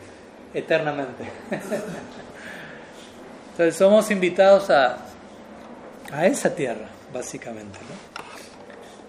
[0.54, 1.24] eternamente.
[3.52, 4.98] Entonces somos invitados a,
[6.12, 7.80] a esa tierra, básicamente.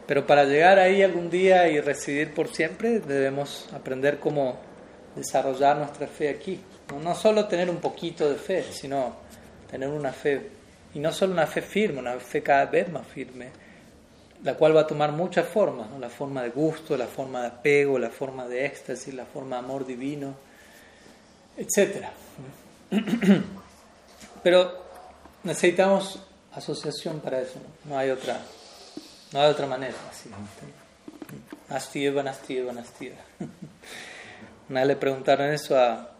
[0.07, 4.57] Pero para llegar ahí algún día y residir por siempre, debemos aprender cómo
[5.16, 6.61] desarrollar nuestra fe aquí.
[6.91, 9.16] No, no solo tener un poquito de fe, sino
[9.68, 10.49] tener una fe,
[10.97, 13.51] y no solo una fe firme, una fe cada vez más firme
[14.42, 17.99] la cual va a tomar muchas formas, la forma de gusto, la forma de apego,
[17.99, 20.34] la forma de éxtasis, la forma de amor divino,
[21.57, 22.07] etc.
[24.42, 24.84] Pero
[25.42, 26.20] necesitamos
[26.53, 28.40] asociación para eso, no, hay otra,
[29.32, 29.97] no hay otra manera.
[31.68, 33.16] Astiva, nastiva, nastiva.
[34.70, 36.11] Una vez le preguntaron eso a,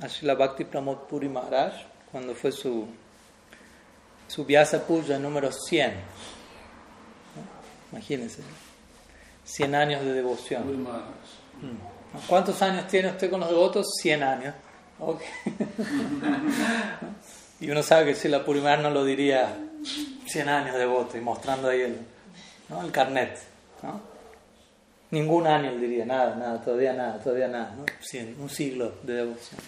[0.00, 1.74] a Srila Bhakti Pramod Puri Maharaj
[2.10, 2.88] cuando fue su,
[4.28, 6.18] su Vyasa Puja número 100
[7.92, 8.42] Imagínense.
[9.44, 10.82] 100 años de devoción.
[10.82, 12.26] Mm.
[12.28, 13.86] ¿Cuántos años tiene usted con los devotos?
[14.02, 14.54] 100 años.
[17.60, 19.56] y uno sabe que si la Purimar no lo diría
[20.26, 21.96] 100 años de devoto y mostrando ahí el,
[22.68, 22.82] ¿no?
[22.82, 23.38] el carnet.
[23.82, 24.00] ¿no?
[25.10, 27.74] Ningún año él diría, nada, nada, todavía nada, todavía nada.
[27.76, 27.84] ¿no?
[28.42, 29.60] un siglo de devoción.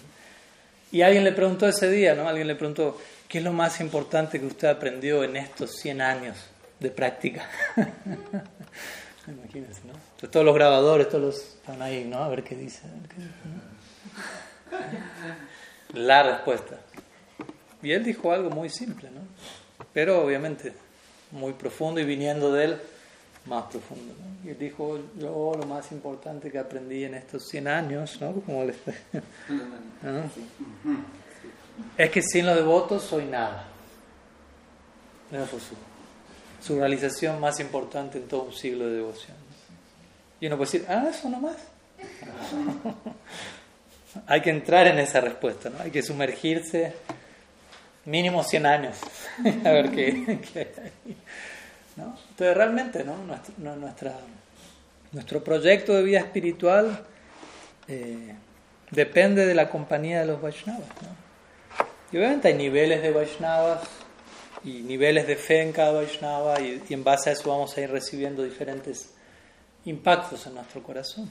[0.93, 2.29] Y alguien le preguntó ese día, ¿no?
[2.29, 2.99] Alguien le preguntó,
[3.31, 6.37] ¿qué es lo más importante que usted aprendió en estos 100 años
[6.81, 7.49] de práctica.
[9.29, 10.29] Imagínense, ¿no?
[10.29, 12.19] todos los grabadores, todos los están ahí, ¿no?
[12.25, 12.83] A ver qué dice.
[15.95, 16.81] la respuesta.
[17.83, 19.21] Y él dijo algo muy simple, ¿no?
[19.93, 20.73] Pero obviamente
[21.31, 22.77] muy profundo y viniendo de él
[23.47, 24.15] más profundo.
[24.19, 24.49] ¿no?
[24.49, 28.33] Y él dijo, yo lo más importante que aprendí en estos 100 años, ¿no?
[28.41, 28.75] Como le-
[30.03, 30.23] ¿no?
[31.97, 33.67] Es que sin los devotos soy nada.
[35.33, 35.75] Eso fue su,
[36.67, 39.37] su realización más importante en todo un siglo de devoción.
[40.41, 41.57] Y uno puede decir, ah, eso nomás.
[44.27, 45.79] Hay que entrar en esa respuesta, ¿no?
[45.81, 46.95] Hay que sumergirse
[48.07, 48.97] mínimo 100 años
[49.65, 50.13] a ver qué,
[51.07, 51.17] hay.
[51.97, 52.17] ¿no?
[52.31, 53.17] Entonces realmente, ¿no?
[53.19, 54.19] Nuestra, no- nuestra-
[55.13, 57.05] nuestro proyecto de vida espiritual
[57.89, 58.35] eh,
[58.91, 60.89] depende de la compañía de los Vaishnavas.
[61.03, 61.30] ¿no?
[62.13, 63.83] Y obviamente hay niveles de Vaishnavas
[64.65, 67.81] y niveles de fe en cada Vaishnava y, y en base a eso vamos a
[67.81, 69.15] ir recibiendo diferentes
[69.85, 71.31] impactos en nuestro corazón.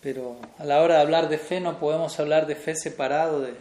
[0.00, 3.54] Pero a la hora de hablar de fe no podemos hablar de fe separado de,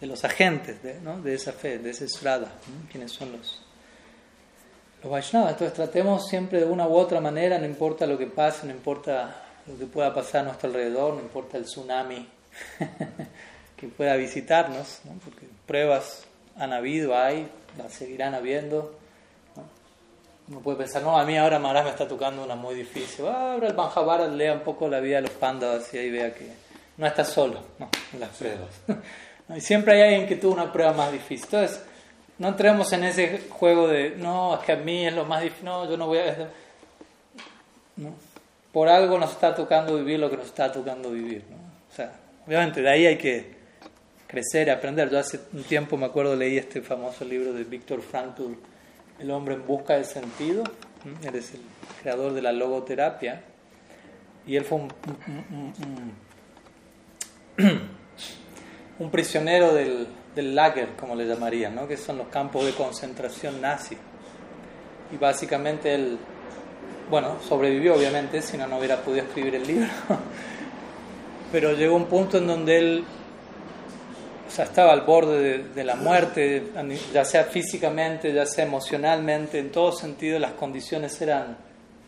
[0.00, 1.20] de los agentes de, ¿no?
[1.20, 2.90] de esa fe, de ese srada, ¿no?
[2.90, 3.62] quienes son los,
[5.02, 5.52] los Vaishnavas.
[5.52, 9.42] Entonces tratemos siempre de una u otra manera, no importa lo que pase, no importa
[9.66, 12.28] lo que pueda pasar a nuestro alrededor, no importa el tsunami
[13.76, 15.12] que pueda visitarnos, ¿no?
[15.24, 16.24] porque pruebas
[16.56, 18.94] han habido, hay, las seguirán habiendo.
[19.56, 19.62] ¿no?
[20.48, 23.26] Uno puede pensar, no, a mí ahora Maharaj me está tocando una muy difícil.
[23.26, 26.34] Ah, ahora el Mahabharata lea un poco la vida de los pandas y ahí vea
[26.34, 26.48] que
[26.96, 27.88] no está solo ¿no?
[28.12, 28.70] en las pruebas.
[29.54, 31.44] Y siempre hay alguien que tuvo una prueba más difícil.
[31.44, 31.82] Entonces,
[32.38, 35.66] no entremos en ese juego de, no, es que a mí es lo más difícil,
[35.66, 36.48] no, yo no voy a...
[37.96, 38.14] ¿no?
[38.72, 41.44] Por algo nos está tocando vivir lo que nos está tocando vivir.
[41.50, 41.56] ¿no?
[41.56, 42.12] O sea,
[42.46, 43.53] obviamente de ahí hay que
[44.34, 45.08] crecer, aprender.
[45.10, 48.52] Yo hace un tiempo me acuerdo leí este famoso libro de Víctor Frankl,
[49.20, 50.64] El hombre en busca del sentido.
[51.22, 51.60] Él es el
[52.02, 53.42] creador de la logoterapia.
[54.46, 54.92] Y él fue un,
[55.28, 55.72] un-
[57.58, 57.80] un- un-
[58.98, 61.86] un prisionero del, del lager, como le llamarían, ¿no?
[61.86, 63.96] que son los campos de concentración nazi.
[65.12, 66.18] Y básicamente él,
[67.08, 69.88] bueno, sobrevivió obviamente, si no, no hubiera podido escribir el libro.
[71.52, 73.04] Pero llegó un punto en donde él
[74.54, 76.70] sea, estaba al borde de, la muerte,
[77.12, 81.56] ya sea físicamente, ya sea emocionalmente, en todo sentido las condiciones eran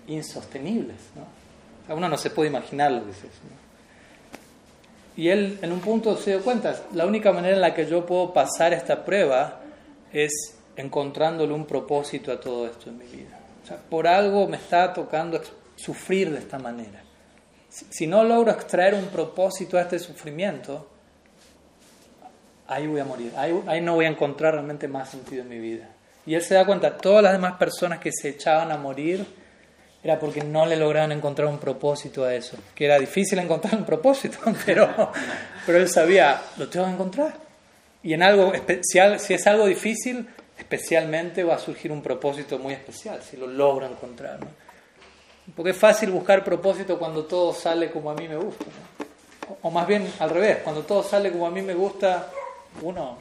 [0.07, 0.97] insostenibles.
[1.16, 1.22] ¿no?
[1.22, 3.40] O sea, uno no se puede imaginar lo que es eso.
[5.16, 8.07] Y él en un punto se dio cuenta, la única manera en la que yo
[8.07, 9.61] puedo pasar esta prueba
[10.12, 10.30] es
[10.76, 13.40] encontrándole un propósito a todo esto en mi vida.
[13.64, 15.40] O sea, por algo me está tocando
[15.74, 17.03] sufrir de esta manera.
[17.68, 20.90] Si, si no logro extraer un propósito a este sufrimiento,
[22.68, 25.58] ahí voy a morir, ahí, ahí no voy a encontrar realmente más sentido en mi
[25.58, 25.88] vida.
[26.26, 29.24] Y él se da cuenta, todas las demás personas que se echaban a morir
[30.02, 33.84] era porque no le lograban encontrar un propósito a eso, que era difícil encontrar un
[33.84, 35.12] propósito, pero,
[35.64, 37.34] pero él sabía, lo tengo que encontrar.
[38.02, 42.72] Y en algo especial, si es algo difícil, especialmente va a surgir un propósito muy
[42.72, 44.40] especial, si lo logro encontrar.
[44.40, 44.46] ¿no?
[45.54, 48.64] Porque es fácil buscar propósito cuando todo sale como a mí me gusta.
[48.64, 49.06] ¿no?
[49.62, 52.30] O, más bien al revés, cuando todo sale como a mí me gusta,
[52.82, 53.18] uno,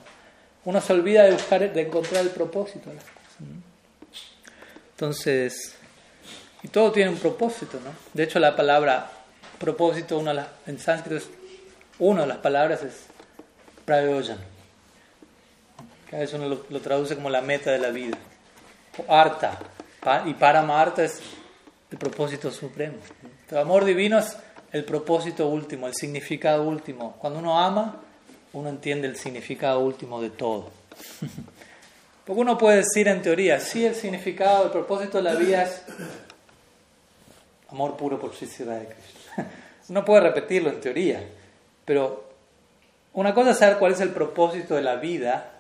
[0.66, 3.16] uno se olvida de buscar, de encontrar el propósito de las cosas.
[4.92, 5.76] Entonces,
[6.64, 7.92] y todo tiene un propósito, ¿no?
[8.14, 9.12] De hecho, la palabra
[9.60, 11.30] propósito, una de las, en sánscrito, es,
[12.00, 13.06] una de las palabras es
[13.86, 14.38] prayojan.
[16.10, 18.18] Que a veces uno lo, lo traduce como la meta de la vida.
[18.98, 19.60] O arta.
[20.00, 21.20] Pa- y paramarta es
[21.92, 22.98] el propósito supremo.
[23.50, 24.38] El amor divino es
[24.72, 27.16] el propósito último, el significado último.
[27.20, 28.02] Cuando uno ama,
[28.56, 30.72] uno entiende el significado último de todo.
[32.26, 35.84] Porque uno puede decir en teoría, sí, el significado, el propósito de la vida es
[37.70, 39.52] amor puro por Sri Radha Krishna.
[39.90, 41.22] Uno puede repetirlo en teoría,
[41.84, 42.30] pero
[43.14, 45.52] una cosa es saber cuál es el propósito de la vida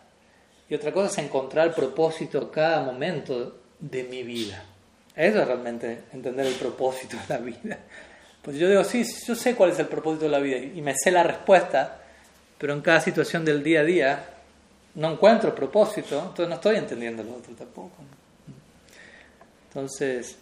[0.69, 4.63] y otra cosa es encontrar el propósito cada momento de mi vida.
[5.13, 7.77] Eso es realmente entender el propósito de la vida.
[8.41, 10.95] Pues yo digo, sí, yo sé cuál es el propósito de la vida y me
[10.95, 12.01] sé la respuesta,
[12.57, 14.29] pero en cada situación del día a día
[14.95, 18.03] no encuentro propósito, entonces no estoy entendiendo lo otro tampoco.
[19.67, 20.37] Entonces,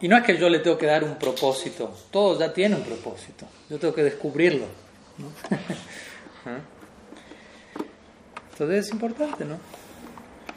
[0.00, 2.82] y no es que yo le tengo que dar un propósito, todo ya tiene un
[2.82, 4.66] propósito, yo tengo que descubrirlo.
[8.52, 9.58] Entonces es importante, ¿no?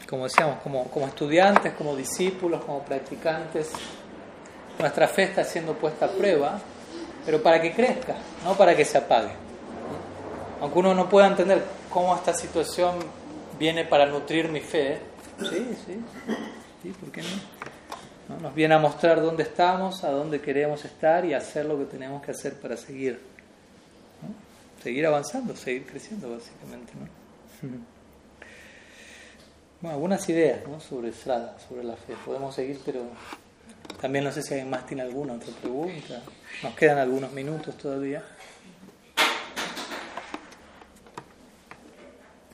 [0.10, 3.72] Como decíamos, como, como estudiantes, como discípulos, como practicantes,
[4.80, 6.60] nuestra fe está siendo puesta a prueba,
[7.28, 8.15] pero para que crezca,
[8.45, 9.32] no para que se apague.
[10.61, 12.95] Aunque uno no pueda entender cómo esta situación
[13.59, 14.99] viene para nutrir mi fe,
[15.38, 15.99] sí, sí,
[16.82, 17.28] sí, ¿por qué no?
[18.30, 18.41] ¿No?
[18.43, 22.23] Nos viene a mostrar dónde estamos, a dónde queremos estar y hacer lo que tenemos
[22.23, 23.19] que hacer para seguir
[24.82, 26.93] seguir avanzando, seguir creciendo básicamente.
[26.95, 27.69] ¿no?
[29.80, 30.80] Bueno, algunas ideas ¿no?
[30.80, 32.15] sobre Srada, sobre la fe.
[32.25, 33.01] Podemos seguir, pero
[34.02, 36.22] también no sé si alguien más tiene alguna otra pregunta.
[36.64, 38.24] Nos quedan algunos minutos todavía.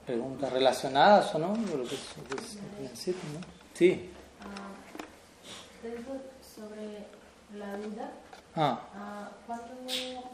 [0.06, 3.40] Preguntas relacionadas o no, lo que, lo que necesita, ¿no?
[3.74, 4.10] Sí.
[4.42, 4.74] Ah,
[6.56, 7.06] sobre
[7.58, 8.12] la duda.
[8.56, 9.66] Ah, Ah, cuando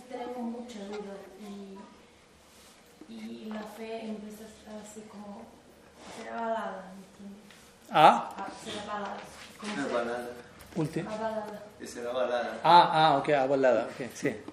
[0.10, 4.44] tenemos mucha duda y, y la fe empieza
[4.84, 7.44] así como a ser avalada, ¿entiendes?
[7.92, 9.18] ah, A ser avalada.
[9.60, 10.82] como ser balada.
[10.82, 11.10] último.
[11.10, 11.64] avalada.
[11.80, 12.60] Esa era balada.
[12.64, 14.28] Ah, ah, ok, avalada, ok, sí.
[14.28, 14.44] Eh,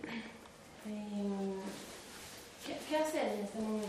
[2.66, 3.88] ¿qué, ¿Qué hacer en este momento?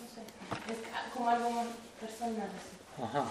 [0.00, 1.66] No sé, es como algo más
[2.00, 2.48] personal.
[2.48, 3.02] así.
[3.02, 3.24] Ajá.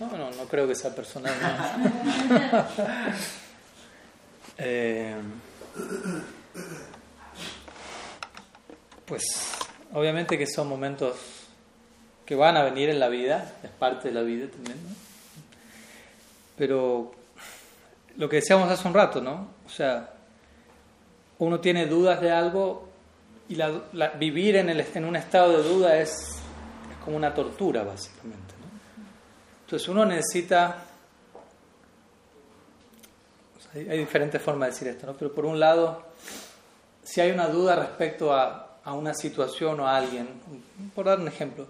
[0.00, 1.34] No, no, no creo que sea personal.
[1.40, 2.66] ¿no?
[4.58, 5.14] Eh,
[9.04, 9.22] pues
[9.92, 11.14] obviamente que son momentos
[12.24, 14.90] que van a venir en la vida, es parte de la vida también, ¿no?
[16.56, 17.12] Pero
[18.16, 19.48] lo que decíamos hace un rato, ¿no?
[19.64, 20.14] O sea,
[21.38, 22.88] uno tiene dudas de algo
[23.48, 23.58] y
[24.18, 28.54] vivir en, el, en un estado de duda es, es como una tortura, básicamente.
[29.64, 30.78] Entonces uno necesita...
[33.74, 35.14] hay, hay diferentes formas de decir esto, ¿no?
[35.14, 36.04] Pero por un lado,
[37.02, 40.28] si hay una duda respecto a, a una situación o a alguien,
[40.94, 41.66] por dar un ejemplo,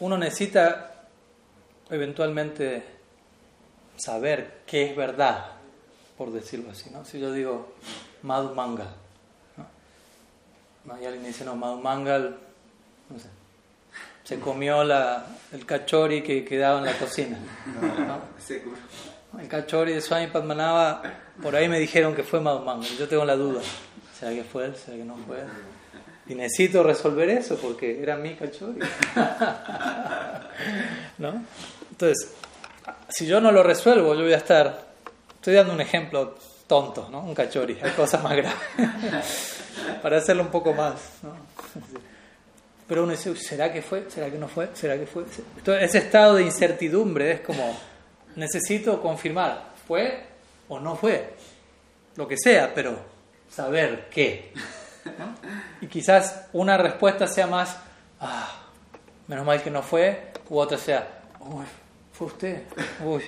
[0.00, 1.06] uno necesita
[1.88, 2.99] eventualmente
[4.00, 5.46] saber qué es verdad,
[6.16, 7.04] por decirlo así, ¿no?
[7.04, 7.74] Si yo digo
[8.22, 8.94] Madhu Mangal,
[10.84, 11.00] ¿no?
[11.00, 12.38] Y alguien dice, no, Madhu Mangal,
[13.08, 13.28] no sé,
[14.24, 17.38] se comió la, el cachori que quedaba en la cocina,
[17.80, 18.20] ¿no?
[19.38, 21.02] El cachori de Swami Padmanabha,
[21.42, 23.60] por ahí me dijeron que fue Madhu Mangal, yo tengo la duda,
[24.18, 24.76] ¿será que fue él?
[24.76, 25.38] ¿Será que no fue?
[26.26, 28.78] Y necesito resolver eso porque era mi cachori.
[31.18, 31.44] ¿No?
[31.90, 32.34] Entonces,
[33.10, 34.90] si yo no lo resuelvo, yo voy a estar.
[35.34, 36.36] Estoy dando un ejemplo
[36.66, 37.20] tonto, ¿no?
[37.20, 38.58] Un cachori, hay cosas más graves.
[40.02, 41.34] Para hacerlo un poco más, ¿no?
[42.86, 44.10] Pero uno dice, "Uy, ¿será que fue?
[44.10, 44.68] ¿Será que no fue?
[44.74, 45.24] ¿Será que fue?
[45.56, 47.76] Entonces, ese estado de incertidumbre es como,
[48.36, 50.24] necesito confirmar, ¿fue
[50.68, 51.34] o no fue?
[52.16, 52.98] Lo que sea, pero
[53.48, 54.52] saber qué.
[55.18, 55.34] ¿no?
[55.80, 57.76] Y quizás una respuesta sea más,
[58.20, 58.62] ah,
[59.28, 61.64] menos mal que no fue, u otra sea, uy,
[62.26, 62.62] usted,
[63.04, 63.22] uy.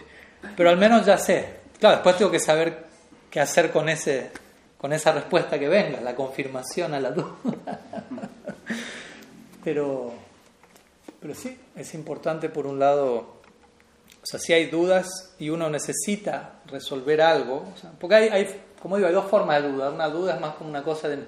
[0.56, 1.60] Pero al menos ya sé.
[1.78, 2.86] Claro, después tengo que saber
[3.30, 4.30] qué hacer con, ese,
[4.78, 7.34] con esa respuesta que venga, la confirmación a la duda.
[9.64, 10.12] Pero,
[11.20, 13.14] pero sí, es importante por un lado,
[14.22, 17.64] o sea, si hay dudas y uno necesita resolver algo,
[18.00, 19.90] porque hay, hay, como digo, hay dos formas de duda.
[19.90, 21.24] Una duda es más como una cosa de,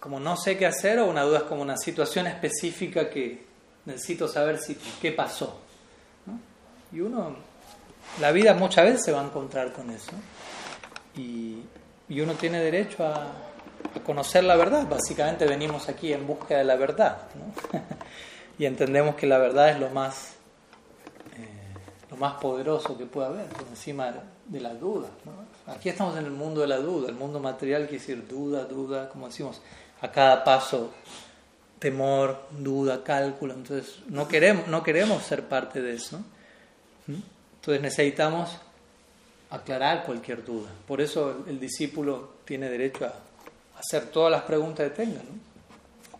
[0.00, 3.44] como no sé qué hacer, o una duda es como una situación específica que
[3.84, 5.63] necesito saber si, qué pasó.
[6.94, 7.34] Y uno,
[8.20, 10.12] la vida muchas veces se va a encontrar con eso.
[11.16, 11.58] Y,
[12.08, 13.32] y uno tiene derecho a,
[14.06, 14.86] conocer la verdad.
[14.88, 17.18] Básicamente venimos aquí en busca de la verdad.
[17.34, 17.80] ¿no?
[18.58, 20.34] y entendemos que la verdad es lo más,
[21.36, 21.48] eh,
[22.10, 24.12] lo más poderoso que puede haber, por encima
[24.46, 25.10] de, las dudas.
[25.66, 27.08] Aquí estamos en el mundo de la duda.
[27.08, 29.60] El mundo material quiere decir duda, duda, como decimos,
[30.00, 30.92] a cada paso
[31.80, 33.54] temor, duda, cálculo.
[33.54, 36.20] Entonces no queremos, no queremos ser parte de eso.
[37.64, 38.50] Entonces necesitamos
[39.48, 40.68] aclarar cualquier duda.
[40.86, 43.14] Por eso el, discípulo tiene derecho a
[43.78, 45.22] hacer todas las preguntas que tenga.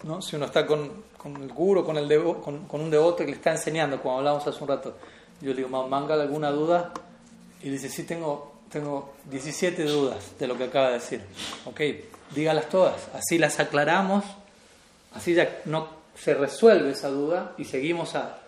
[0.05, 0.23] ¿no?
[0.23, 3.27] Si uno está con, con el guru, con, el devo, con, con, un devoto que
[3.27, 4.97] le está enseñando, como hablamos hace un rato,
[5.43, 6.95] yo le digo, manga alguna duda?
[7.63, 11.21] Y dice, sí, tengo, tengo 17 dudas de lo que acaba de decir.
[11.67, 11.81] Ok,
[12.35, 13.09] dígalas todas.
[13.13, 14.25] Así las aclaramos,
[15.13, 18.44] así ya no se resuelve esa duda y seguimos a,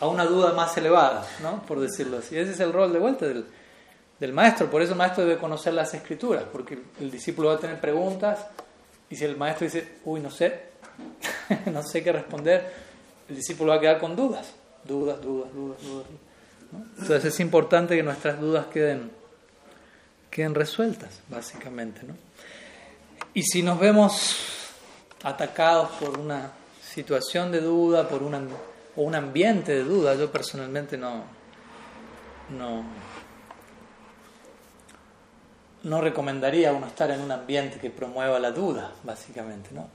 [0.00, 1.62] a una duda más elevada, ¿no?
[1.62, 2.38] por decirlo así.
[2.38, 4.70] Ese es el rol de vuelta del, maestro.
[4.70, 7.80] Por eso el maestro debe conocer las escrituras, porque el, el discípulo va a tener
[7.80, 8.46] preguntas
[9.08, 10.60] y si el maestro dice, uy, no sé,
[11.66, 12.72] no sé qué responder,
[13.28, 14.52] el discípulo va a quedar con dudas,
[14.84, 16.06] dudas, dudas, dudas, dudas.
[16.72, 16.84] ¿no?
[17.00, 19.10] Entonces es importante que nuestras dudas queden,
[20.30, 22.02] queden resueltas, básicamente.
[22.04, 22.14] ¿no?
[23.34, 24.36] Y si nos vemos
[25.22, 28.40] atacados por una situación de duda, por una,
[28.96, 31.24] o un ambiente de duda, yo personalmente no,
[32.50, 32.84] no,
[35.82, 39.88] no recomendaría uno estar en un ambiente que promueva la duda, básicamente, ¿no?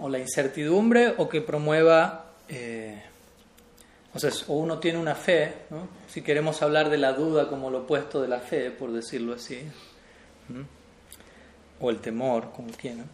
[0.00, 3.02] O la incertidumbre o que promueva, eh,
[4.12, 5.86] o sea, o uno tiene una fe, ¿no?
[6.08, 9.60] si queremos hablar de la duda como lo opuesto de la fe, por decirlo así,
[11.78, 13.06] o el temor, como quieran.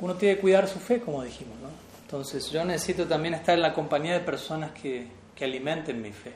[0.00, 1.87] uno tiene que cuidar su fe, como dijimos, ¿no?
[2.08, 6.32] Entonces yo necesito también estar en la compañía de personas que, que alimenten mi fe.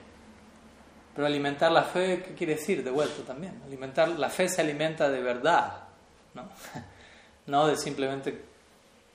[1.15, 2.85] Pero alimentar la fe, ¿qué quiere decir?
[2.85, 3.59] De vuelta también.
[3.65, 5.85] Alimentar la fe se alimenta de verdad,
[6.35, 6.43] ¿no?
[7.47, 8.39] No de simplemente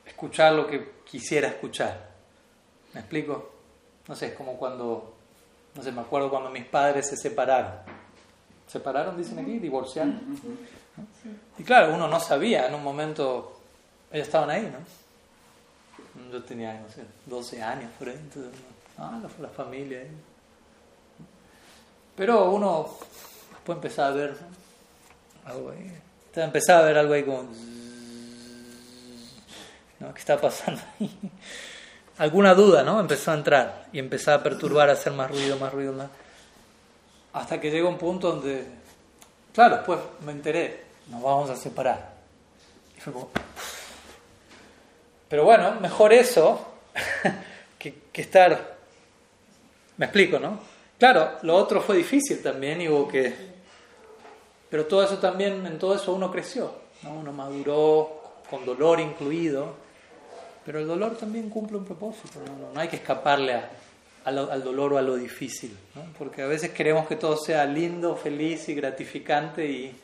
[0.03, 2.09] escuchar lo que quisiera escuchar.
[2.95, 3.51] ¿Me explico?
[4.07, 5.13] No sé, es como cuando,
[5.75, 7.73] no sé, me acuerdo cuando mis padres se separaron.
[8.65, 9.59] ¿Separaron, dicen aquí?
[9.59, 10.21] ¿Divorciaron?
[11.59, 13.59] Y claro, uno no sabía, en un momento,
[14.11, 15.06] ellos estaban ahí, ¿no?
[16.31, 18.51] Yo tenía, no sé, 12 años por ahí, entonces,
[18.97, 20.03] ah, la, familia.
[22.15, 22.89] Pero uno
[23.51, 25.51] después empezaba a ver ¿no?
[25.51, 25.91] algo ahí.
[26.35, 27.43] Empezaba a ver algo ahí como...
[29.99, 30.13] ¿no?
[30.13, 31.17] ¿Qué está pasando ahí?
[32.17, 32.99] Alguna duda, ¿no?
[32.99, 36.09] Empezó a entrar y empezaba a perturbar, a hacer más ruido, más ruido, más...
[37.33, 38.65] Hasta que llegó un punto donde,
[39.53, 42.13] claro, después me enteré, nos vamos a separar.
[42.97, 43.29] Y fue como...
[45.29, 46.65] Pero bueno, mejor eso
[47.79, 48.77] que, que estar...
[49.97, 50.59] Me explico, ¿no?
[50.99, 53.33] Claro, lo otro fue difícil también y hubo que...
[54.69, 56.73] Pero todo eso también, en todo eso uno creció,
[57.03, 57.13] ¿no?
[57.13, 59.75] uno maduró con dolor incluido,
[60.65, 63.69] pero el dolor también cumple un propósito, no, no hay que escaparle a,
[64.25, 66.03] a lo, al dolor o a lo difícil, ¿no?
[66.17, 69.95] porque a veces queremos que todo sea lindo, feliz y gratificante y,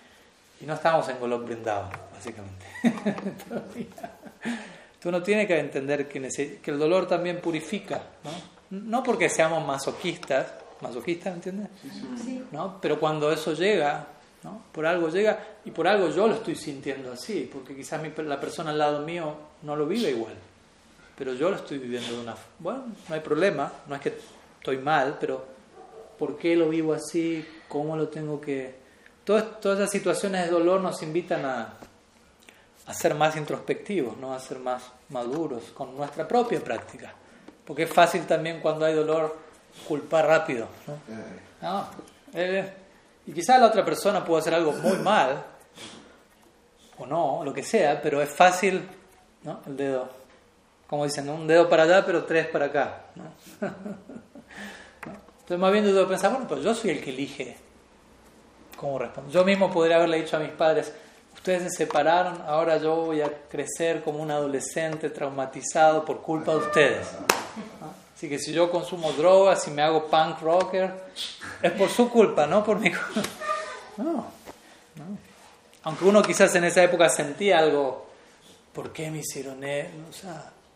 [0.62, 2.66] y no estamos en Golok brindado, básicamente.
[5.04, 6.22] Tú no tienes que entender que,
[6.62, 8.80] que el dolor también purifica, ¿no?
[8.80, 11.68] no porque seamos masoquistas, masoquista, ¿me entiendes?
[12.24, 12.42] Sí.
[12.54, 12.80] ¿No?
[12.80, 14.08] Pero cuando eso llega,
[14.44, 14.64] ¿no?
[14.72, 18.40] Por algo llega y por algo yo lo estoy sintiendo así, porque quizás mi, la
[18.40, 20.36] persona al lado mío no lo vive igual,
[21.18, 22.36] pero yo lo estoy viviendo de una...
[22.60, 24.18] Bueno, no hay problema, no es que
[24.58, 25.46] estoy mal, pero
[26.18, 27.46] ¿por qué lo vivo así?
[27.68, 28.74] ¿Cómo lo tengo que...?
[29.26, 31.74] Todas, todas esas situaciones de dolor nos invitan a,
[32.86, 34.34] a ser más introspectivos, ¿no?
[34.34, 37.14] a ser más maduros con nuestra propia práctica.
[37.66, 39.38] Porque es fácil también cuando hay dolor
[39.88, 40.68] culpar rápido.
[40.88, 40.98] ¿no?
[41.62, 41.88] no
[42.34, 42.74] eh,
[43.26, 45.44] y quizás la otra persona puede hacer algo muy mal,
[46.98, 48.88] o no, lo que sea, pero es fácil,
[49.44, 49.62] ¿no?
[49.66, 50.10] El dedo,
[50.88, 53.06] como dicen, un dedo para allá, pero tres para acá.
[53.16, 53.24] ¿no?
[55.06, 57.58] Entonces, más bien yo pensar, bueno, pues yo soy el que elige
[58.78, 59.34] cómo responder.
[59.34, 60.94] Yo mismo podría haberle dicho a mis padres,
[61.34, 66.58] ustedes se separaron, ahora yo voy a crecer como un adolescente traumatizado por culpa de
[66.58, 67.08] ustedes.
[68.16, 70.94] Así que si yo consumo drogas y me hago punk rocker,
[71.62, 73.30] es por su culpa, no por mi culpa.
[73.96, 74.26] No,
[74.96, 75.18] no.
[75.84, 78.08] Aunque uno quizás en esa época sentía algo,
[78.74, 80.28] ¿por qué me hicieron eso?
[80.28, 80.34] O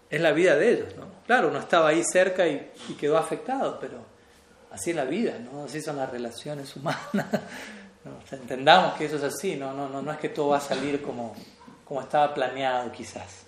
[0.09, 1.05] es la vida de ellos, ¿no?
[1.25, 3.97] Claro, uno estaba ahí cerca y, y quedó afectado, pero
[4.71, 5.63] así es la vida, ¿no?
[5.63, 7.01] Así son las relaciones humanas.
[8.31, 9.73] entendamos que eso es así, ¿no?
[9.73, 11.35] No, no, no es que todo va a salir como,
[11.85, 13.45] como estaba planeado quizás.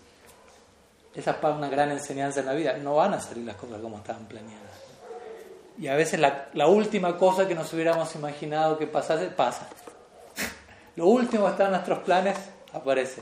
[1.13, 2.77] Esa es una gran enseñanza en la vida.
[2.77, 4.69] No van a salir las cosas como estaban planeadas.
[5.77, 9.67] Y a veces la, la última cosa que nos hubiéramos imaginado que pasase, pasa.
[10.95, 12.37] Lo último que está en nuestros planes,
[12.73, 13.21] aparece.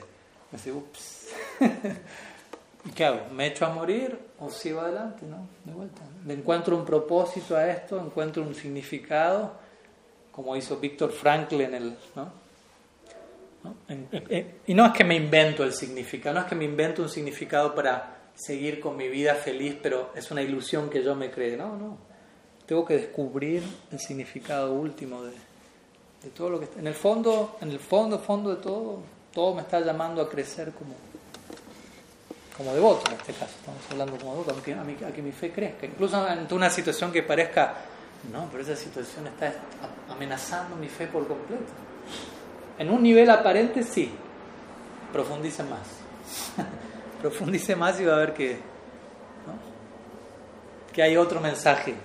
[0.51, 1.27] Me dice, ups.
[2.85, 3.21] ¿Y qué hago?
[3.31, 5.25] ¿Me echo a morir o sigo adelante?
[5.25, 5.47] ¿no?
[5.65, 6.01] De vuelta.
[6.25, 7.99] ¿Le encuentro un propósito a esto?
[7.99, 9.53] ¿Encuentro un significado?
[10.37, 11.97] Como hizo Víctor Frankl en el...
[12.15, 12.31] ¿no?
[14.67, 17.73] Y no es que me invento el significado, no es que me invento un significado
[17.73, 21.57] para seguir con mi vida feliz, pero es una ilusión que yo me cree.
[21.57, 21.97] No, no.
[22.67, 26.81] Tengo que descubrir el significado último de, de todo lo que está.
[26.81, 28.99] En el fondo, en el fondo, fondo de todo,
[29.33, 30.93] todo me está llamando a crecer como,
[32.55, 33.55] como devoto en este caso.
[33.57, 35.87] Estamos hablando como devoto, a que, a, que mi fe crezca.
[35.87, 37.73] Incluso en una situación que parezca,
[38.31, 39.53] no, pero esa situación está
[40.09, 41.63] amenazando mi fe por completo.
[42.77, 44.11] En un nivel aparente sí,
[45.11, 45.87] profundice más.
[47.21, 48.59] profundice más y va a ver que,
[50.91, 51.95] que hay otro mensaje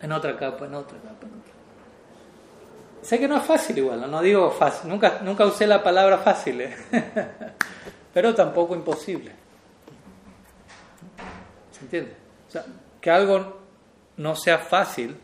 [0.00, 1.52] en otra capa, en otra capa, en otra.
[3.02, 6.60] Sé que no es fácil igual, no, digo fácil, nunca, nunca usé la palabra fácil,
[6.60, 6.76] ¿eh?
[8.14, 9.32] pero tampoco imposible.
[11.72, 12.14] ¿Se entiende?
[12.48, 12.64] O sea,
[13.00, 13.61] que algo
[14.16, 15.16] no sea fácil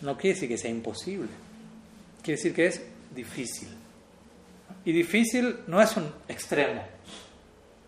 [0.00, 1.28] no quiere decir que sea imposible,
[2.22, 2.82] quiere decir que es
[3.14, 3.68] difícil.
[4.84, 6.82] Y difícil no es un extremo.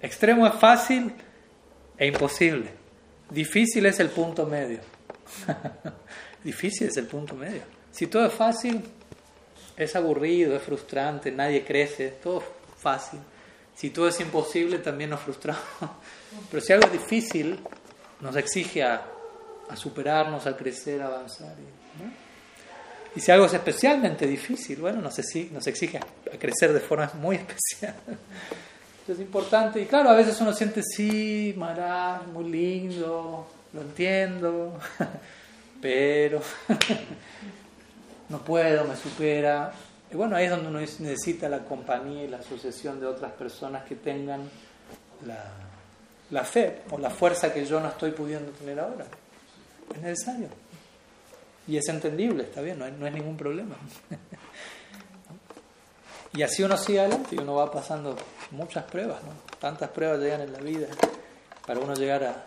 [0.00, 1.12] Extremo es fácil
[1.96, 2.68] e imposible.
[3.30, 4.80] Difícil es el punto medio.
[6.44, 7.62] difícil es el punto medio.
[7.90, 8.82] Si todo es fácil,
[9.76, 12.42] es aburrido, es frustrante, nadie crece, todo
[12.78, 13.20] fácil.
[13.74, 15.62] Si todo es imposible, también nos frustramos.
[16.50, 17.58] Pero si algo es difícil,
[18.20, 19.11] nos exige a,
[19.72, 21.54] a superarnos, a crecer, a avanzar.
[23.16, 27.10] Y si algo es especialmente difícil, bueno, nos exige, nos exige a crecer de forma
[27.14, 27.94] muy especial.
[29.00, 29.80] Esto es importante.
[29.80, 34.78] Y claro, a veces uno siente, sí, Maharaj, muy lindo, lo entiendo,
[35.80, 36.40] pero
[38.28, 39.72] no puedo, me supera.
[40.10, 43.84] Y bueno, ahí es donde uno necesita la compañía y la asociación de otras personas
[43.84, 44.42] que tengan
[46.30, 49.06] la fe o la fuerza que yo no estoy pudiendo tener ahora.
[49.94, 50.48] Es necesario.
[51.66, 53.76] Y es entendible, está bien, no, hay, no es ningún problema.
[56.34, 58.16] y así uno sigue adelante y uno va pasando
[58.50, 59.30] muchas pruebas, ¿no?
[59.60, 60.88] Tantas pruebas llegan en la vida
[61.66, 62.44] para uno llegar a,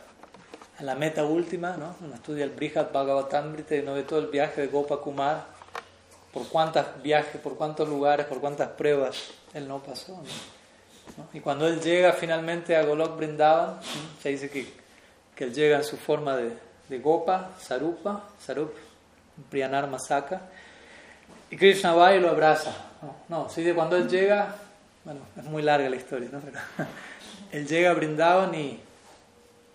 [0.77, 1.95] a la meta última, ¿no?
[2.01, 5.45] Uno estudia el Brihad Bhagavatamrita y uno ve todo el viaje de Gopa Kumar,
[6.33, 9.15] por cuántos viajes, por cuántos lugares, por cuántas pruebas
[9.53, 10.55] él no pasó, ¿no?
[11.33, 13.79] Y cuando él llega finalmente a Golok Brindavan,
[14.21, 14.67] se dice que,
[15.35, 16.51] que él llega en su forma de,
[16.89, 18.73] de Gopa, Sarupa, Sarup,
[19.49, 20.41] Priyanar Masaka,
[21.49, 22.71] y Krishna va y lo abraza.
[23.01, 24.55] No, no, sí, cuando él llega,
[25.03, 26.39] bueno, es muy larga la historia, ¿no?
[26.39, 26.59] Pero
[27.51, 28.79] él llega a Brindavan y,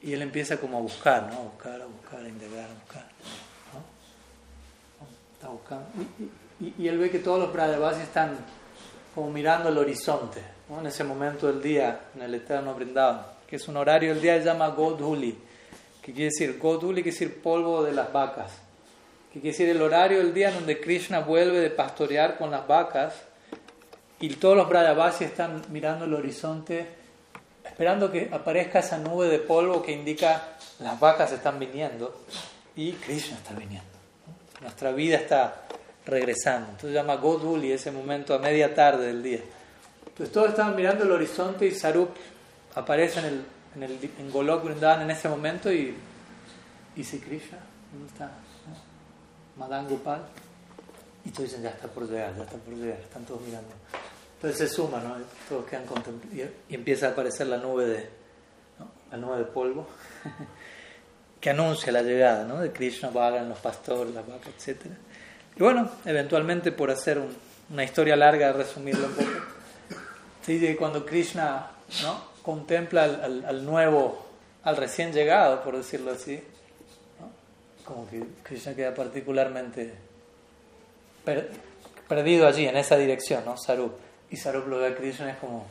[0.02, 1.38] y él empieza como a buscar, ¿no?
[1.38, 3.04] A buscar, a buscar, a indagar, a buscar.
[3.72, 5.04] ¿no?
[5.34, 5.86] Está buscando.
[6.60, 8.36] Y, y, y, él ve que todos los Brajavasis están
[9.14, 10.80] como mirando el horizonte, ¿no?
[10.80, 14.38] En ese momento del día, en el eterno Brindavan, que es un horario del día
[14.38, 15.49] se llama Godhuli,
[16.02, 18.52] que quiere decir, Godhuli quiere decir polvo de las vacas
[19.32, 22.66] que quiere decir el horario del día en donde Krishna vuelve de pastorear con las
[22.66, 23.14] vacas
[24.18, 26.86] y todos los Brajavasis están mirando el horizonte
[27.64, 32.24] esperando que aparezca esa nube de polvo que indica las vacas están viniendo
[32.74, 33.88] y Krishna está viniendo.
[34.60, 35.62] Nuestra vida está
[36.06, 36.66] regresando.
[36.70, 39.40] Entonces se llama Goduli ese momento a media tarde del día.
[40.06, 42.10] Entonces todos estaban mirando el horizonte y Sarup
[42.74, 43.44] aparece en, el,
[43.74, 45.94] en, el, en Golok Vrindavan en ese momento y
[46.94, 47.58] dice Krishna,
[47.92, 48.30] ¿dónde está?
[49.56, 50.22] Madan Gopal,
[51.24, 53.68] y todos dicen, ya está por llegar, ya está por llegar, están todos mirando.
[54.36, 55.16] Entonces se suma, ¿no?
[55.48, 58.08] Todos quedan contemplando, y empieza a aparecer la nube de,
[58.78, 58.90] ¿no?
[59.10, 59.86] la nube de polvo,
[61.40, 62.60] que anuncia la llegada, ¿no?
[62.60, 64.86] De Krishna, Bhagan, los pastores, las vacas, etc.
[65.56, 67.36] Y bueno, eventualmente por hacer un,
[67.70, 69.30] una historia larga, resumirlo un poco,
[70.42, 71.70] se dice que cuando Krishna,
[72.02, 72.29] ¿no?
[72.42, 74.24] Contempla al, al, al nuevo,
[74.64, 76.42] al recién llegado, por decirlo así,
[77.84, 79.92] como que Krishna queda particularmente
[81.24, 81.50] per,
[82.08, 83.56] perdido allí, en esa dirección, ¿no?
[83.56, 83.92] Sarup.
[84.30, 85.66] Y Sarup lo ve a Krishna es como...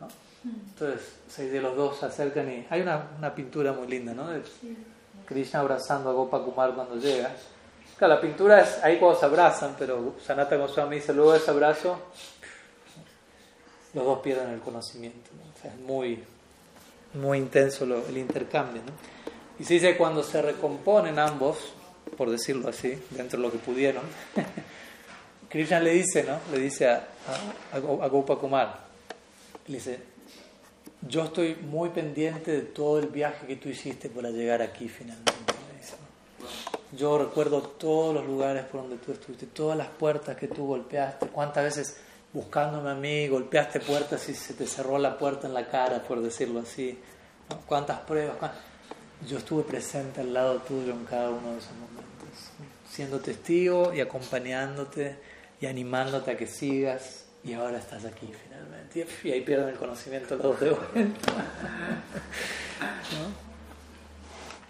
[0.00, 0.08] ¿no?
[0.44, 2.66] Entonces, seis de los dos se acercan y...
[2.70, 4.28] Hay una, una pintura muy linda, ¿no?
[4.28, 4.42] De
[5.26, 7.30] Krishna abrazando a Gopa Kumar cuando llega.
[7.96, 11.50] Claro, la pintura es ahí cuando se abrazan, pero Sanata Goswami dice, luego de ese
[11.50, 12.00] abrazo,
[13.94, 15.30] los dos pierden el conocimiento.
[15.64, 16.22] es muy,
[17.14, 18.92] muy intenso lo, el intercambio, ¿no?
[19.58, 21.58] Y se dice cuando se recomponen ambos,
[22.16, 24.02] por decirlo así, dentro de lo que pudieron,
[25.48, 26.38] Krishna le dice, ¿no?
[26.52, 27.08] Le dice a,
[27.72, 28.08] a,
[29.66, 29.98] le dice,
[31.02, 35.42] yo estoy muy pendiente de todo el viaje que tú hiciste para llegar aquí finalmente.
[36.96, 41.28] Yo recuerdo todos los lugares por donde tú estuviste, todas las puertas que tú golpeaste,
[41.28, 42.00] cuántas veces
[42.32, 46.20] buscándome a mí golpeaste puertas y se te cerró la puerta en la cara, por
[46.20, 46.98] decirlo así.
[47.66, 48.52] Cuántas pruebas.
[49.28, 52.52] Yo estuve presente al lado tuyo en cada uno de esos momentos,
[52.88, 55.18] siendo testigo y acompañándote
[55.60, 59.06] y animándote a que sigas y ahora estás aquí finalmente.
[59.24, 61.32] Y ahí pierden el conocimiento los de vuelta.
[63.12, 63.50] ¿No?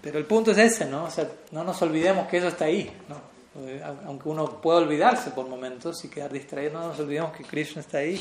[0.02, 1.04] Pero el punto es ese, ¿no?
[1.04, 3.29] O sea, no nos olvidemos que eso está ahí, ¿no?
[4.06, 7.98] Aunque uno pueda olvidarse por momentos y quedar distraído, no nos olvidemos que Krishna está
[7.98, 8.20] ahí,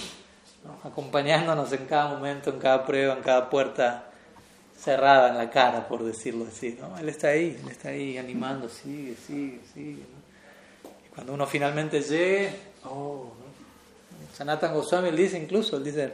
[0.64, 0.90] ¿no?
[0.90, 4.06] acompañándonos en cada momento, en cada prueba, en cada puerta
[4.76, 6.78] cerrada en la cara, por decirlo así.
[6.80, 6.98] ¿no?
[6.98, 10.04] Él está ahí, él está ahí animando, sigue, sigue, sigue.
[11.06, 12.52] Y cuando uno finalmente llegue,
[12.86, 13.50] oh, ¿no?
[14.36, 16.14] Sanatan Goswami dice incluso, él dice,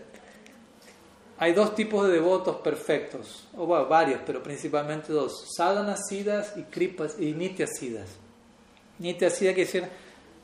[1.38, 7.18] hay dos tipos de devotos perfectos, o varios, pero principalmente dos, sadhana siddhas y kripas
[7.20, 7.68] y nitya
[9.00, 9.88] Nitya siddha quiere decir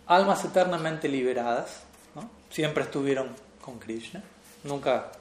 [0.08, 1.84] almas eternamente liberadas,
[2.16, 2.30] ¿no?
[2.49, 3.30] siempre estuvieron
[3.62, 4.22] con Krishna,
[4.64, 5.12] nunca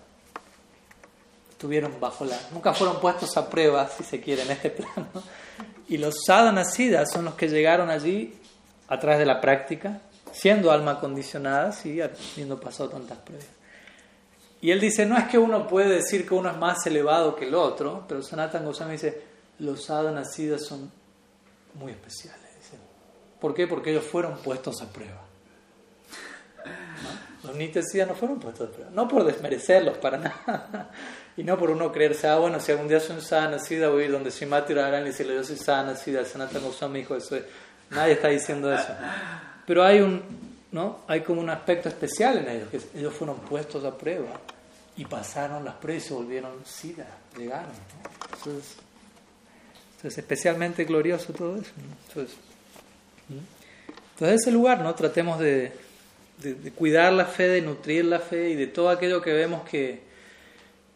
[1.61, 2.39] estuvieron bajo la...
[2.53, 5.09] Nunca fueron puestos a prueba, si se quiere, en este plano.
[5.89, 8.35] Y los sadhanasidas son los que llegaron allí
[8.89, 10.01] a través de la práctica,
[10.33, 13.47] siendo alma condicionadas y habiendo pasado tantas pruebas.
[14.63, 17.47] Y él dice, no es que uno puede decir que uno es más elevado que
[17.47, 19.23] el otro, pero Sanatan Goswami dice,
[19.59, 20.91] los sadhanasidas son
[21.75, 22.40] muy especiales.
[23.41, 23.67] ¿Por qué?
[23.67, 25.23] Porque ellos fueron puestos a prueba.
[26.65, 27.49] ¿No?
[27.49, 28.91] Los nitesidas no fueron puestos a prueba.
[28.93, 30.91] No por desmerecerlos para nada,
[31.37, 34.07] y no por uno creerse, ah, bueno, si algún día soy un sadhanasida voy a
[34.07, 37.39] ir donde Shimati Radharani y decirle, yo soy sadhanasida, Sanatan Goswami dijo eso.
[37.91, 38.89] Nadie está diciendo eso.
[39.67, 40.23] Pero hay un,
[40.73, 41.01] ¿no?
[41.09, 44.29] Hay como un aspecto especial en ellos, que ellos fueron puestos a prueba.
[44.97, 47.07] y pasaron las pruebas y se volvieron SIDA,
[47.39, 47.71] llegaron.
[47.71, 48.37] ¿no?
[48.37, 48.77] Entonces,
[49.97, 51.73] entonces, especialmente glorioso todo eso.
[51.77, 51.97] ¿no?
[52.09, 52.37] Entonces,
[53.31, 54.95] entonces, ese lugar, ¿no?
[54.95, 55.73] Tratemos de,
[56.43, 60.01] de, cuidar la fe, de nutrir la fe y de todo aquello que vemos que,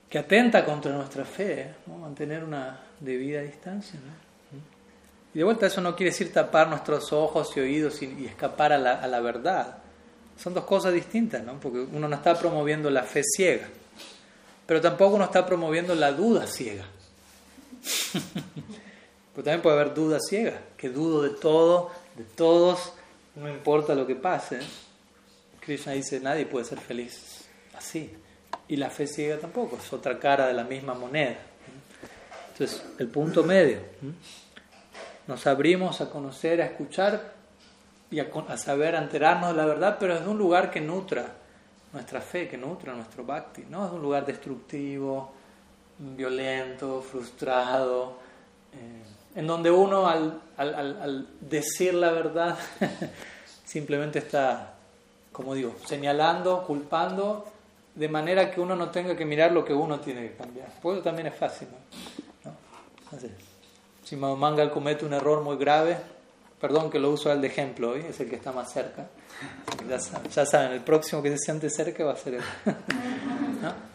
[0.09, 3.99] que atenta contra nuestra fe, mantener una debida distancia.
[5.35, 8.79] Y de vuelta, eso no quiere decir tapar nuestros ojos y oídos y, escapar a
[8.79, 9.79] la, a la, verdad.
[10.39, 11.59] Son dos cosas distintas, ¿no?
[11.59, 13.67] Porque uno no está promoviendo la fe ciega,
[14.67, 16.85] pero tampoco uno está promoviendo la duda ciega.
[19.35, 22.93] pero también puede haber duda ciega, que dudo de todo, de todos,
[23.37, 24.61] no importa lo que pase.
[25.61, 27.47] Krishna dice, nadie puede ser feliz
[27.77, 28.11] así.
[28.69, 31.37] Y la fe ciega tampoco, es otra cara de la misma moneda.
[32.53, 33.81] Entonces, el punto medio.
[35.27, 37.33] Nos abrimos a conocer, a escuchar
[38.11, 41.35] y a, a saber enterarnos de la verdad, pero desde un lugar que nutra
[41.95, 43.65] nuestra fe, que nutra nuestro bhakti.
[43.71, 45.33] No es un lugar destructivo,
[45.99, 48.19] violento, frustrado,
[48.73, 49.03] eh,
[49.35, 52.57] en donde uno al, decir la verdad
[53.65, 54.75] simplemente está,
[55.33, 57.47] como digo, señalando, culpando,
[57.95, 60.69] de manera que uno no tenga que mirar lo que uno tiene que cambiar.
[60.81, 61.69] Pues también es fácil,
[62.45, 62.51] ¿no?
[62.51, 63.19] ¿No?
[64.05, 65.97] Si Mangal comete un error muy grave,
[66.61, 69.07] perdón que lo uso al de ejemplo hoy, es el que está más cerca.
[70.35, 72.43] Ya saben, el próximo que se siente cerca va a ser él.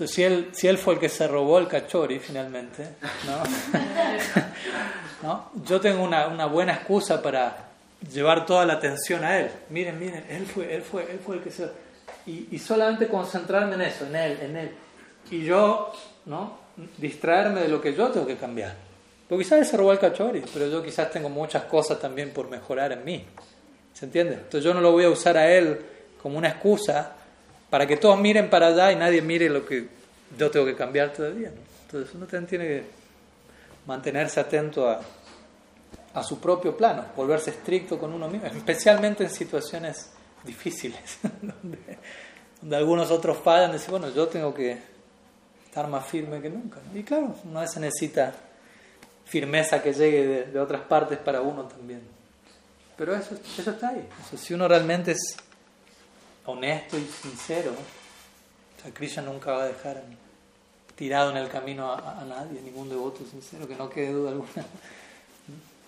[0.00, 2.88] Entonces, si él, si él fue el que se robó el cachori finalmente,
[3.26, 3.42] ¿no?
[5.22, 5.50] ¿No?
[5.66, 7.68] yo tengo una, una buena excusa para
[8.10, 9.50] llevar toda la atención a él.
[9.68, 11.68] Miren, miren, él fue, él fue, él fue el que se...
[12.24, 14.70] Y, y solamente concentrarme en eso, en él, en él.
[15.30, 15.92] Y yo,
[16.24, 16.56] ¿no?
[16.96, 18.74] Distraerme de lo que yo tengo que cambiar.
[19.28, 22.48] Porque quizás él se robó el cachori, pero yo quizás tengo muchas cosas también por
[22.48, 23.26] mejorar en mí.
[23.92, 24.32] ¿Se entiende?
[24.36, 25.78] Entonces yo no lo voy a usar a él
[26.22, 27.16] como una excusa
[27.70, 29.86] para que todos miren para allá y nadie mire lo que
[30.36, 31.52] yo tengo que cambiar todavía.
[31.86, 32.84] Entonces uno tiene que
[33.86, 35.00] mantenerse atento a,
[36.14, 40.10] a su propio plano, volverse estricto con uno mismo, especialmente en situaciones
[40.44, 41.18] difíciles,
[42.62, 44.78] donde, algunos otros fallan, decir, bueno, yo tengo que
[45.66, 46.78] estar más firme que nunca.
[46.92, 46.98] ¿no?
[46.98, 48.34] Y claro, una vez se necesita
[49.24, 52.02] firmeza que llegue de, otras partes para uno también.
[52.96, 54.06] Pero eso, eso está ahí.
[54.36, 55.36] Si uno realmente es
[56.50, 57.72] honesto y sincero,
[58.94, 60.02] Krishna nunca va a dejar
[60.94, 64.66] tirado en el camino a, a nadie, ningún devoto sincero, que no quede duda alguna.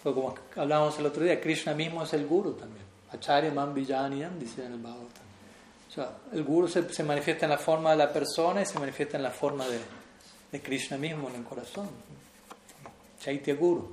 [0.02, 2.84] Fue como hablábamos el otro día, Krishna mismo es el guru también.
[3.12, 5.22] Acharya Man dice en el Bhagavatam.
[6.32, 9.30] El guru se, manifiesta en la forma de la persona y se manifiesta en la
[9.30, 9.66] forma
[10.50, 11.88] de, Krishna mismo, en el corazón.
[13.20, 13.92] Chaitya Guru.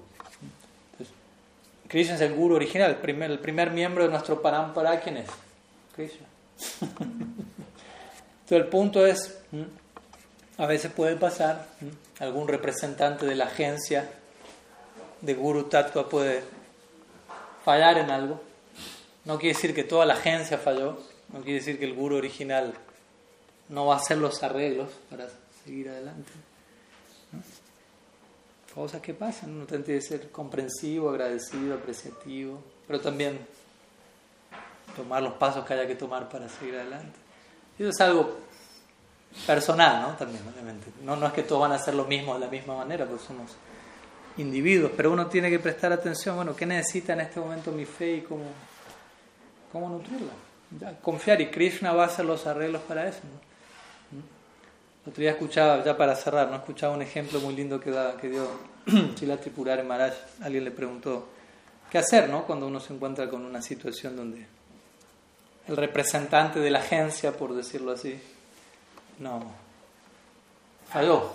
[1.87, 5.29] Krishna es el guru original, el primer, el primer miembro de nuestro parampara, ¿quién es?
[5.95, 6.28] Krishna.
[6.81, 9.37] Entonces el punto es,
[10.57, 11.67] a veces puede pasar,
[12.19, 14.09] algún representante de la agencia
[15.21, 16.43] de Guru Tattva puede
[17.63, 18.41] fallar en algo.
[19.25, 20.99] No quiere decir que toda la agencia falló,
[21.31, 22.73] no quiere decir que el Guru original
[23.69, 25.27] no va a hacer los arreglos para
[25.63, 26.31] seguir adelante.
[27.31, 27.41] ¿no?
[28.73, 33.39] Cosas que pasan, uno tiene que ser comprensivo, agradecido, apreciativo, pero también
[34.99, 37.17] tomar los pasos que haya que tomar para seguir adelante.
[37.77, 38.37] Eso es algo
[39.47, 40.17] personal, ¿no?
[40.17, 40.87] También, obviamente.
[41.03, 43.55] No, es que todos van a hacer lo mismo de la misma manera, porque somos
[44.37, 48.17] individuos, pero uno tiene que prestar atención, bueno, ¿qué necesita en este momento mi fe
[48.17, 48.45] y cómo,
[49.71, 50.33] cómo nutrirla?
[51.01, 53.49] Confiar, y Krishna va a hacer los arreglos para eso, ¿no?
[55.05, 56.57] El otro día escuchaba, ya para cerrar, ¿no?
[56.57, 58.47] escuchaba un ejemplo muy lindo que, da, dio
[59.15, 60.13] Chila Tripurari Maharaj.
[60.41, 61.29] Alguien le preguntó,
[61.89, 62.45] ¿qué hacer, no?
[62.45, 64.45] Cuando uno se encuentra con una situación donde
[65.69, 68.19] el representante de la agencia, por decirlo así,
[69.19, 69.43] no,
[70.91, 71.31] falló,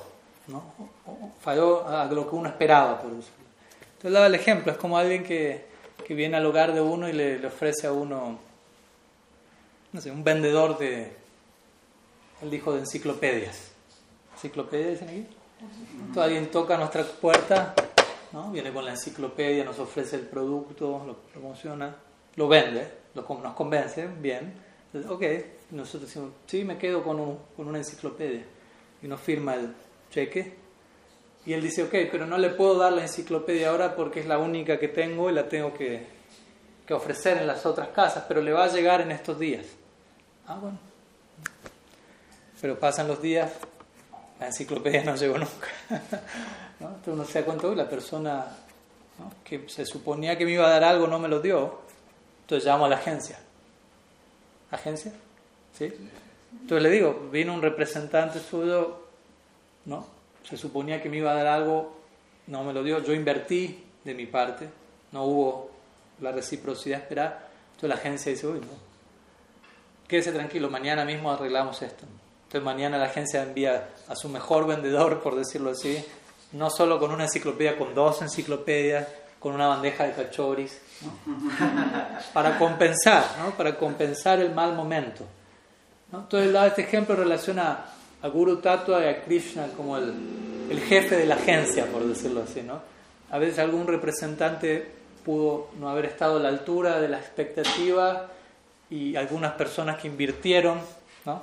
[0.49, 0.65] ¿no?
[1.41, 3.45] falló a lo que uno esperaba, por decirlo.
[3.93, 5.67] Entonces daba el ejemplo, es como alguien que,
[6.05, 8.39] que viene al hogar de uno y le, ofrece a uno,
[9.93, 11.13] no sé, un vendedor de,
[12.43, 13.71] él dijo de enciclopedias.
[14.35, 15.27] ¿Enciclopedias dicen aquí?
[15.93, 17.73] Entonces alguien toca nuestra puerta,
[18.33, 18.51] ¿no?
[18.51, 21.95] viene con la enciclopedia, nos ofrece el producto, lo promociona,
[22.35, 24.55] lo vende, nos convence, bien.
[25.09, 25.23] Ok,
[25.71, 28.45] nosotros decimos, sí, me quedo con, un, con una enciclopedia.
[29.03, 29.75] Y nos firma el
[30.11, 30.55] cheque.
[31.47, 34.39] Y él dice, ok, pero no le puedo dar la enciclopedia ahora porque es la
[34.39, 36.07] única que tengo y la tengo que,
[36.87, 39.67] que ofrecer en las otras casas, pero le va a llegar en estos días.
[40.47, 40.79] Ah, bueno.
[42.61, 43.53] Pero pasan los días,
[44.41, 45.69] la enciclopedia no llegó nunca.
[46.81, 48.47] Entonces uno se da cuenta, la persona
[49.45, 51.84] que se suponía que me iba a dar algo no me lo dio,
[52.45, 53.39] entonces llamo a la agencia.
[54.71, 55.13] ¿Agencia?
[55.79, 55.93] ¿Sí?
[56.53, 59.01] Entonces le digo, vino un representante suyo,
[59.87, 60.07] ¿no?
[60.49, 61.97] Se suponía que me iba a dar algo,
[62.49, 64.69] no me lo dio, yo invertí de mi parte,
[65.13, 65.71] no hubo
[66.21, 67.49] la reciprocidad esperada.
[67.69, 68.67] Entonces la agencia dice, uy, no,
[70.07, 72.05] quédese tranquilo, mañana mismo arreglamos esto.
[72.43, 76.05] Entonces mañana la agencia envía a su mejor vendedor, por decirlo así,
[76.53, 79.09] no solo con una enciclopedia, con dos enciclopedias,
[79.41, 80.81] con una bandeja de cachoris,
[82.33, 83.51] para compensar, ¿no?
[83.53, 85.25] para compensar el mal momento.
[86.13, 87.85] Entonces, este ejemplo relaciona
[88.23, 90.15] a Guru Tattva y a Krishna como el,
[90.71, 92.63] el, jefe de la agencia, por decirlo así.
[92.63, 92.81] ¿no?
[93.31, 94.91] A veces algún representante
[95.25, 98.29] pudo no haber estado a la altura de la expectativa
[98.91, 100.81] y algunas personas que invirtieron,
[101.25, 101.43] ¿no?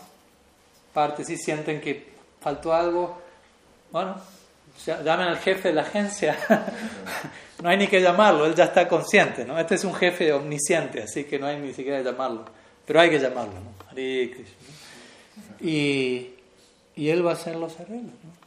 [0.93, 3.21] parte sí sienten que faltó algo,
[3.91, 4.15] bueno,
[4.85, 6.37] llamen al jefe de la agencia,
[7.61, 9.59] no hay ni que llamarlo, él ya está consciente, ¿no?
[9.59, 12.45] Este es un jefe omnisciente, así que no hay ni siquiera que llamarlo,
[12.85, 13.99] pero hay que llamarlo, ¿no?
[15.59, 16.33] Y,
[16.95, 18.41] y él va a hacer los arreglos, ¿no?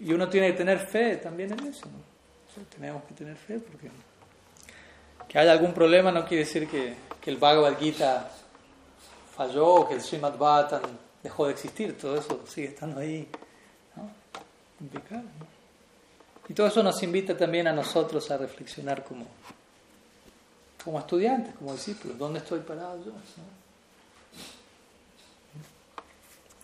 [0.00, 2.08] Y uno tiene que tener fe también en eso, ¿no?
[2.76, 3.88] tenemos que tener fe porque
[5.28, 8.30] que haya algún problema no quiere decir que, que el Bhagavad Gita
[9.36, 10.82] falló o que el Srimad Bhattan
[11.22, 13.28] dejó de existir, todo eso sigue estando ahí,
[13.94, 14.10] ¿no?
[14.80, 15.57] ¿no?
[16.48, 19.26] Y todo eso nos invita también a nosotros a reflexionar como,
[20.82, 22.16] como estudiantes, como discípulos.
[22.16, 23.12] ¿Dónde estoy parado yo?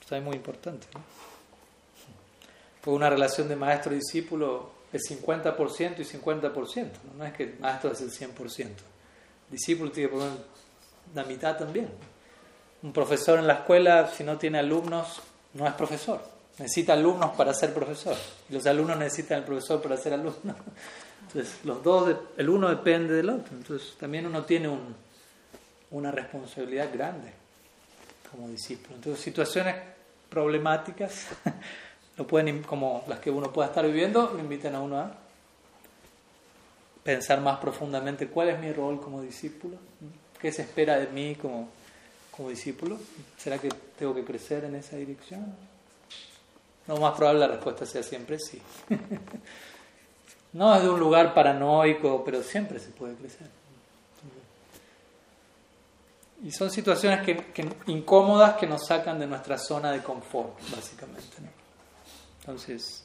[0.01, 0.87] Esto es muy importante.
[0.95, 1.01] ¿no?
[2.81, 6.53] Porque una relación de maestro-discípulo es 50% y 50%.
[6.75, 7.19] ¿no?
[7.19, 8.61] no es que el maestro es el 100%.
[8.61, 8.75] El
[9.51, 10.33] discípulo tiene que poner
[11.15, 11.89] la mitad también.
[12.83, 15.21] Un profesor en la escuela, si no tiene alumnos,
[15.55, 16.34] no es profesor.
[16.59, 18.17] Necesita alumnos para ser profesor.
[18.49, 20.55] Y los alumnos necesitan al profesor para ser alumno.
[21.27, 23.57] Entonces, los dos, el uno depende del otro.
[23.57, 24.95] Entonces, también uno tiene un,
[25.91, 27.33] una responsabilidad grande
[28.31, 28.97] como discípulo.
[28.97, 29.77] Entonces, situaciones
[30.29, 31.27] problemáticas,
[32.17, 35.15] lo pueden, como las que uno pueda estar viviendo, lo invitan a uno a
[37.03, 39.77] pensar más profundamente cuál es mi rol como discípulo,
[40.41, 41.69] qué se espera de mí como,
[42.31, 42.99] como discípulo.
[43.37, 45.74] ¿Será que tengo que crecer en esa dirección?
[46.87, 48.61] Lo más probable la respuesta sea siempre sí.
[50.53, 53.49] no es de un lugar paranoico, pero siempre se puede crecer.
[56.45, 61.37] Y son situaciones que, incómodas que nos sacan de nuestra zona de confort, básicamente.
[62.41, 63.03] Entonces,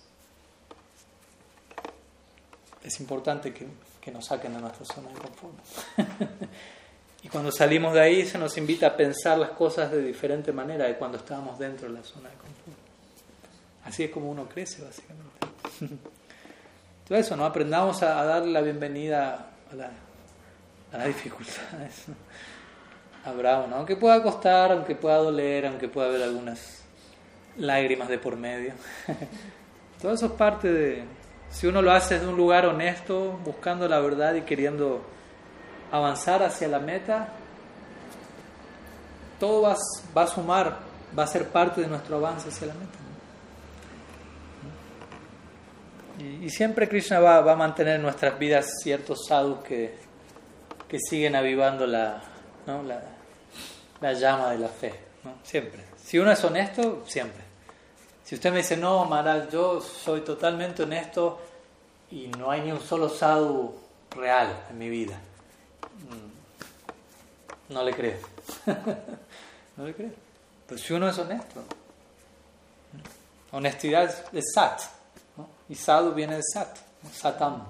[2.83, 3.65] es importante que,
[4.01, 5.53] que nos saquen de nuestra zona de confort.
[7.23, 10.85] y cuando salimos de ahí se nos invita a pensar las cosas de diferente manera
[10.85, 12.78] de cuando estábamos dentro de la zona de confort.
[13.85, 15.47] Así es como uno crece, básicamente.
[17.07, 17.45] Todo eso, ¿no?
[17.45, 19.91] Aprendamos a, darle la bienvenida a, la,
[20.93, 22.07] a las dificultades.
[22.07, 23.67] ¿no?
[23.67, 23.75] ¿no?
[23.75, 26.83] Aunque pueda costar, aunque pueda doler, aunque pueda haber algunas
[27.57, 28.73] lágrimas de por medio.
[30.01, 31.03] Todo eso es parte de...
[31.49, 35.01] Si uno lo hace desde un lugar honesto, buscando la verdad y queriendo
[35.91, 37.29] avanzar hacia la meta,
[39.39, 39.63] todo
[40.15, 40.77] va a sumar,
[41.17, 43.08] va a ser parte de nuestro avance hacia la meta.
[46.19, 49.95] Y, siempre Krishna va, va, a mantener en nuestras vidas ciertos sadhus que,
[50.87, 52.21] que siguen avivando la,
[52.67, 52.83] ¿no?
[52.83, 53.01] la,
[54.01, 54.93] la, llama de la fe.
[55.23, 55.35] ¿no?
[55.43, 55.85] Siempre.
[56.03, 57.43] Si uno es honesto, siempre.
[58.23, 61.39] Si usted me dice, no, Maharaj, yo soy totalmente honesto
[62.11, 63.75] y no hay ni un solo sadhu
[64.11, 65.19] real en mi vida,
[66.09, 68.17] mm, no le creo.
[69.77, 70.11] no le creo.
[70.67, 71.63] Pero si uno es honesto,
[73.51, 74.98] honestidad es sat.
[75.69, 76.77] Y sadhu viene de sat,
[77.13, 77.63] satam.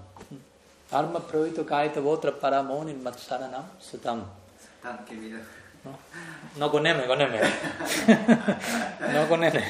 [0.92, 4.24] Arma pravito kaita votra paramon in matsaranam satam.
[4.82, 5.40] Satam, qué vida.
[5.84, 5.98] ¿No?
[6.58, 7.40] no con M, con M.
[9.14, 9.64] no con M.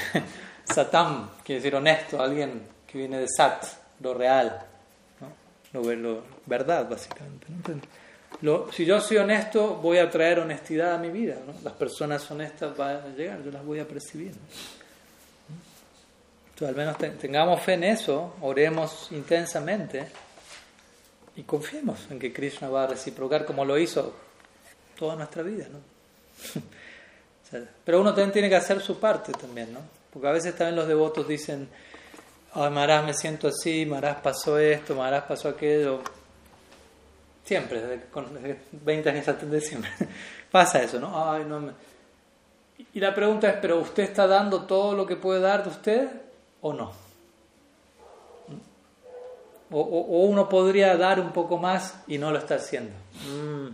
[0.64, 3.66] Satam quiere decir honesto, alguien que viene de sat,
[4.00, 4.60] lo real,
[5.20, 5.82] ¿no?
[5.82, 7.48] lo, lo verdad, básicamente.
[8.42, 11.36] Lo, si yo soy honesto, voy a traer honestidad a mi vida.
[11.46, 11.54] ¿no?
[11.64, 14.34] Las personas honestas van a llegar, yo las voy a percibir.
[16.60, 16.68] ¿No?
[16.68, 20.08] al menos tengamos fe en eso, oremos intensamente
[21.36, 24.14] y confiemos en que Krishna va a reciprocar como lo hizo
[24.98, 25.68] toda nuestra vida.
[25.72, 25.80] ¿no?
[27.86, 29.80] pero uno también tiene que hacer su parte también, ¿no?
[30.12, 31.70] Porque a veces también los devotos dicen,
[32.54, 36.02] ay Maharaj me siento así, Maharaj pasó esto, Maharaj pasó aquello.
[37.46, 38.28] Siempre, desde, con,
[38.72, 39.90] 20 años de siempre.
[40.52, 41.32] Pasa eso, ¿no?
[41.32, 41.72] Ay, no me...
[42.94, 46.10] Y la pregunta es, ¿pero usted está dando todo lo que puede dar de usted?
[46.62, 46.92] O no.
[49.72, 52.92] O, uno podría dar un poco más y no lo está haciendo.
[53.28, 53.68] Mm,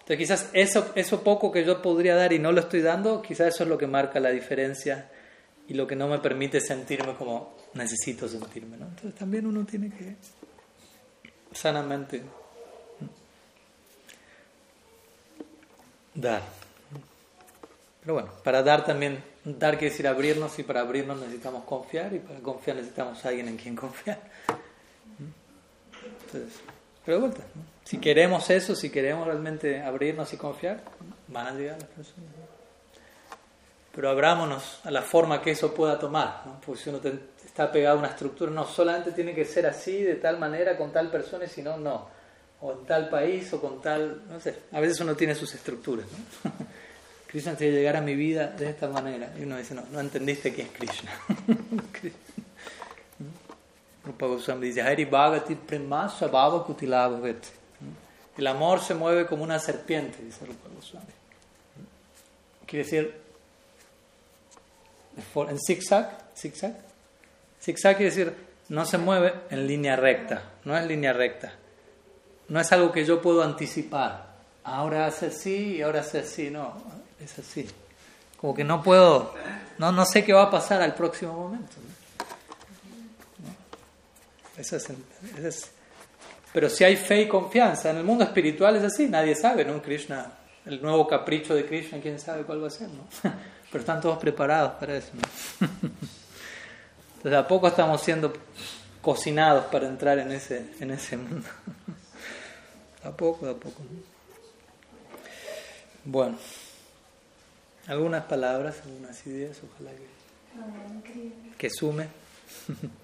[0.00, 3.54] Entonces quizás eso, eso poco que yo podría dar y no lo estoy dando, quizás
[3.54, 5.10] eso es lo que marca la diferencia
[5.68, 8.76] y lo que no me permite sentirme como necesito sentirme.
[8.76, 8.86] ¿no?
[8.86, 10.16] Entonces también uno tiene que
[11.52, 12.22] sanamente
[16.14, 16.42] dar.
[18.02, 22.18] Pero bueno, para dar también, dar quiere decir abrirnos y para abrirnos necesitamos confiar y
[22.18, 24.20] para confiar necesitamos a alguien en quien confiar.
[26.26, 26.60] Entonces,
[27.04, 27.42] pero de vuelta,
[27.84, 30.82] si queremos eso, si queremos realmente abrirnos y confiar,
[31.28, 32.30] van a llegar las personas.
[33.94, 36.60] Pero abrámonos a la forma que eso pueda tomar, ¿no?
[36.64, 37.00] porque si uno
[37.44, 40.90] está pegado a una estructura, no solamente tiene que ser así, de tal manera, con
[40.90, 42.08] tal persona, sino no,
[42.62, 46.06] o en tal país, o con tal, no sé, a veces uno tiene sus estructuras.
[46.42, 46.50] ¿no?
[47.32, 50.00] Krishna tiene que llegar a mi vida de esta manera, y uno dice, no, no
[50.00, 51.10] entendiste qué es Krishna.
[54.04, 57.42] Rupa Goswami dice, Hari Bhagati Premasa Bhava Kutilabhavet.
[58.36, 61.06] El amor se mueve como una serpiente, dice Rupa Goswami.
[62.66, 63.14] Quiere decir,
[65.34, 66.74] en zigzag, zigzag,
[67.62, 68.34] zigzag quiere decir,
[68.68, 71.54] no se mueve en línea recta, no es línea recta.
[72.48, 74.32] No es algo que yo puedo anticipar.
[74.64, 76.74] Ahora hace así y ahora hace así, no,
[77.24, 77.68] es así.
[78.36, 79.34] Como que no puedo,
[79.78, 81.76] no, no sé qué va a pasar al próximo momento.
[84.56, 85.70] Es,
[86.52, 89.80] pero si hay fe y confianza, en el mundo espiritual es así, nadie sabe, ¿no?
[89.80, 90.32] Krishna,
[90.66, 93.06] el nuevo capricho de Krishna, quién sabe cuál va a ser, ¿no?
[93.70, 95.68] Pero están todos preparados para eso, ¿no?
[97.16, 98.32] Entonces a poco estamos siendo
[99.00, 101.48] cocinados para entrar en ese, en ese mundo.
[103.04, 103.82] A poco, a poco.
[106.04, 106.38] Bueno,
[107.88, 109.90] algunas palabras, algunas ideas, ojalá
[111.04, 112.08] que, que sume.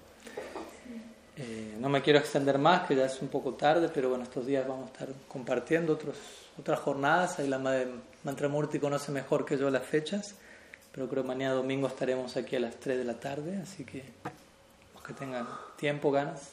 [1.41, 4.45] Eh, no me quiero extender más, que ya es un poco tarde, pero bueno, estos
[4.45, 6.17] días vamos a estar compartiendo otros,
[6.59, 7.39] otras jornadas.
[7.39, 7.87] Ahí la madre
[8.25, 10.35] Mantramurti conoce mejor que yo las fechas,
[10.91, 14.03] pero creo que mañana domingo estaremos aquí a las 3 de la tarde, así que
[14.93, 15.47] los que tengan
[15.77, 16.49] tiempo, ganas,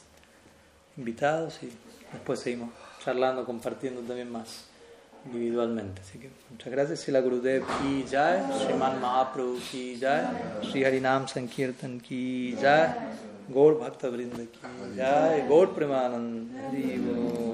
[0.95, 1.69] invitados y
[2.13, 2.69] después seguimos
[3.03, 4.66] charlando, compartiendo también más
[5.27, 6.01] individualmente.
[6.01, 6.99] Así que muchas gracias.
[6.99, 10.23] Sila Gurudev ki jai, Sriman Mahaprabhu ki jai,
[10.69, 12.93] Sri Harinam Sankirtan ki jai.
[13.53, 14.59] Gaur Bhakta Vrinda ki
[14.97, 17.47] jai, Gaur Hari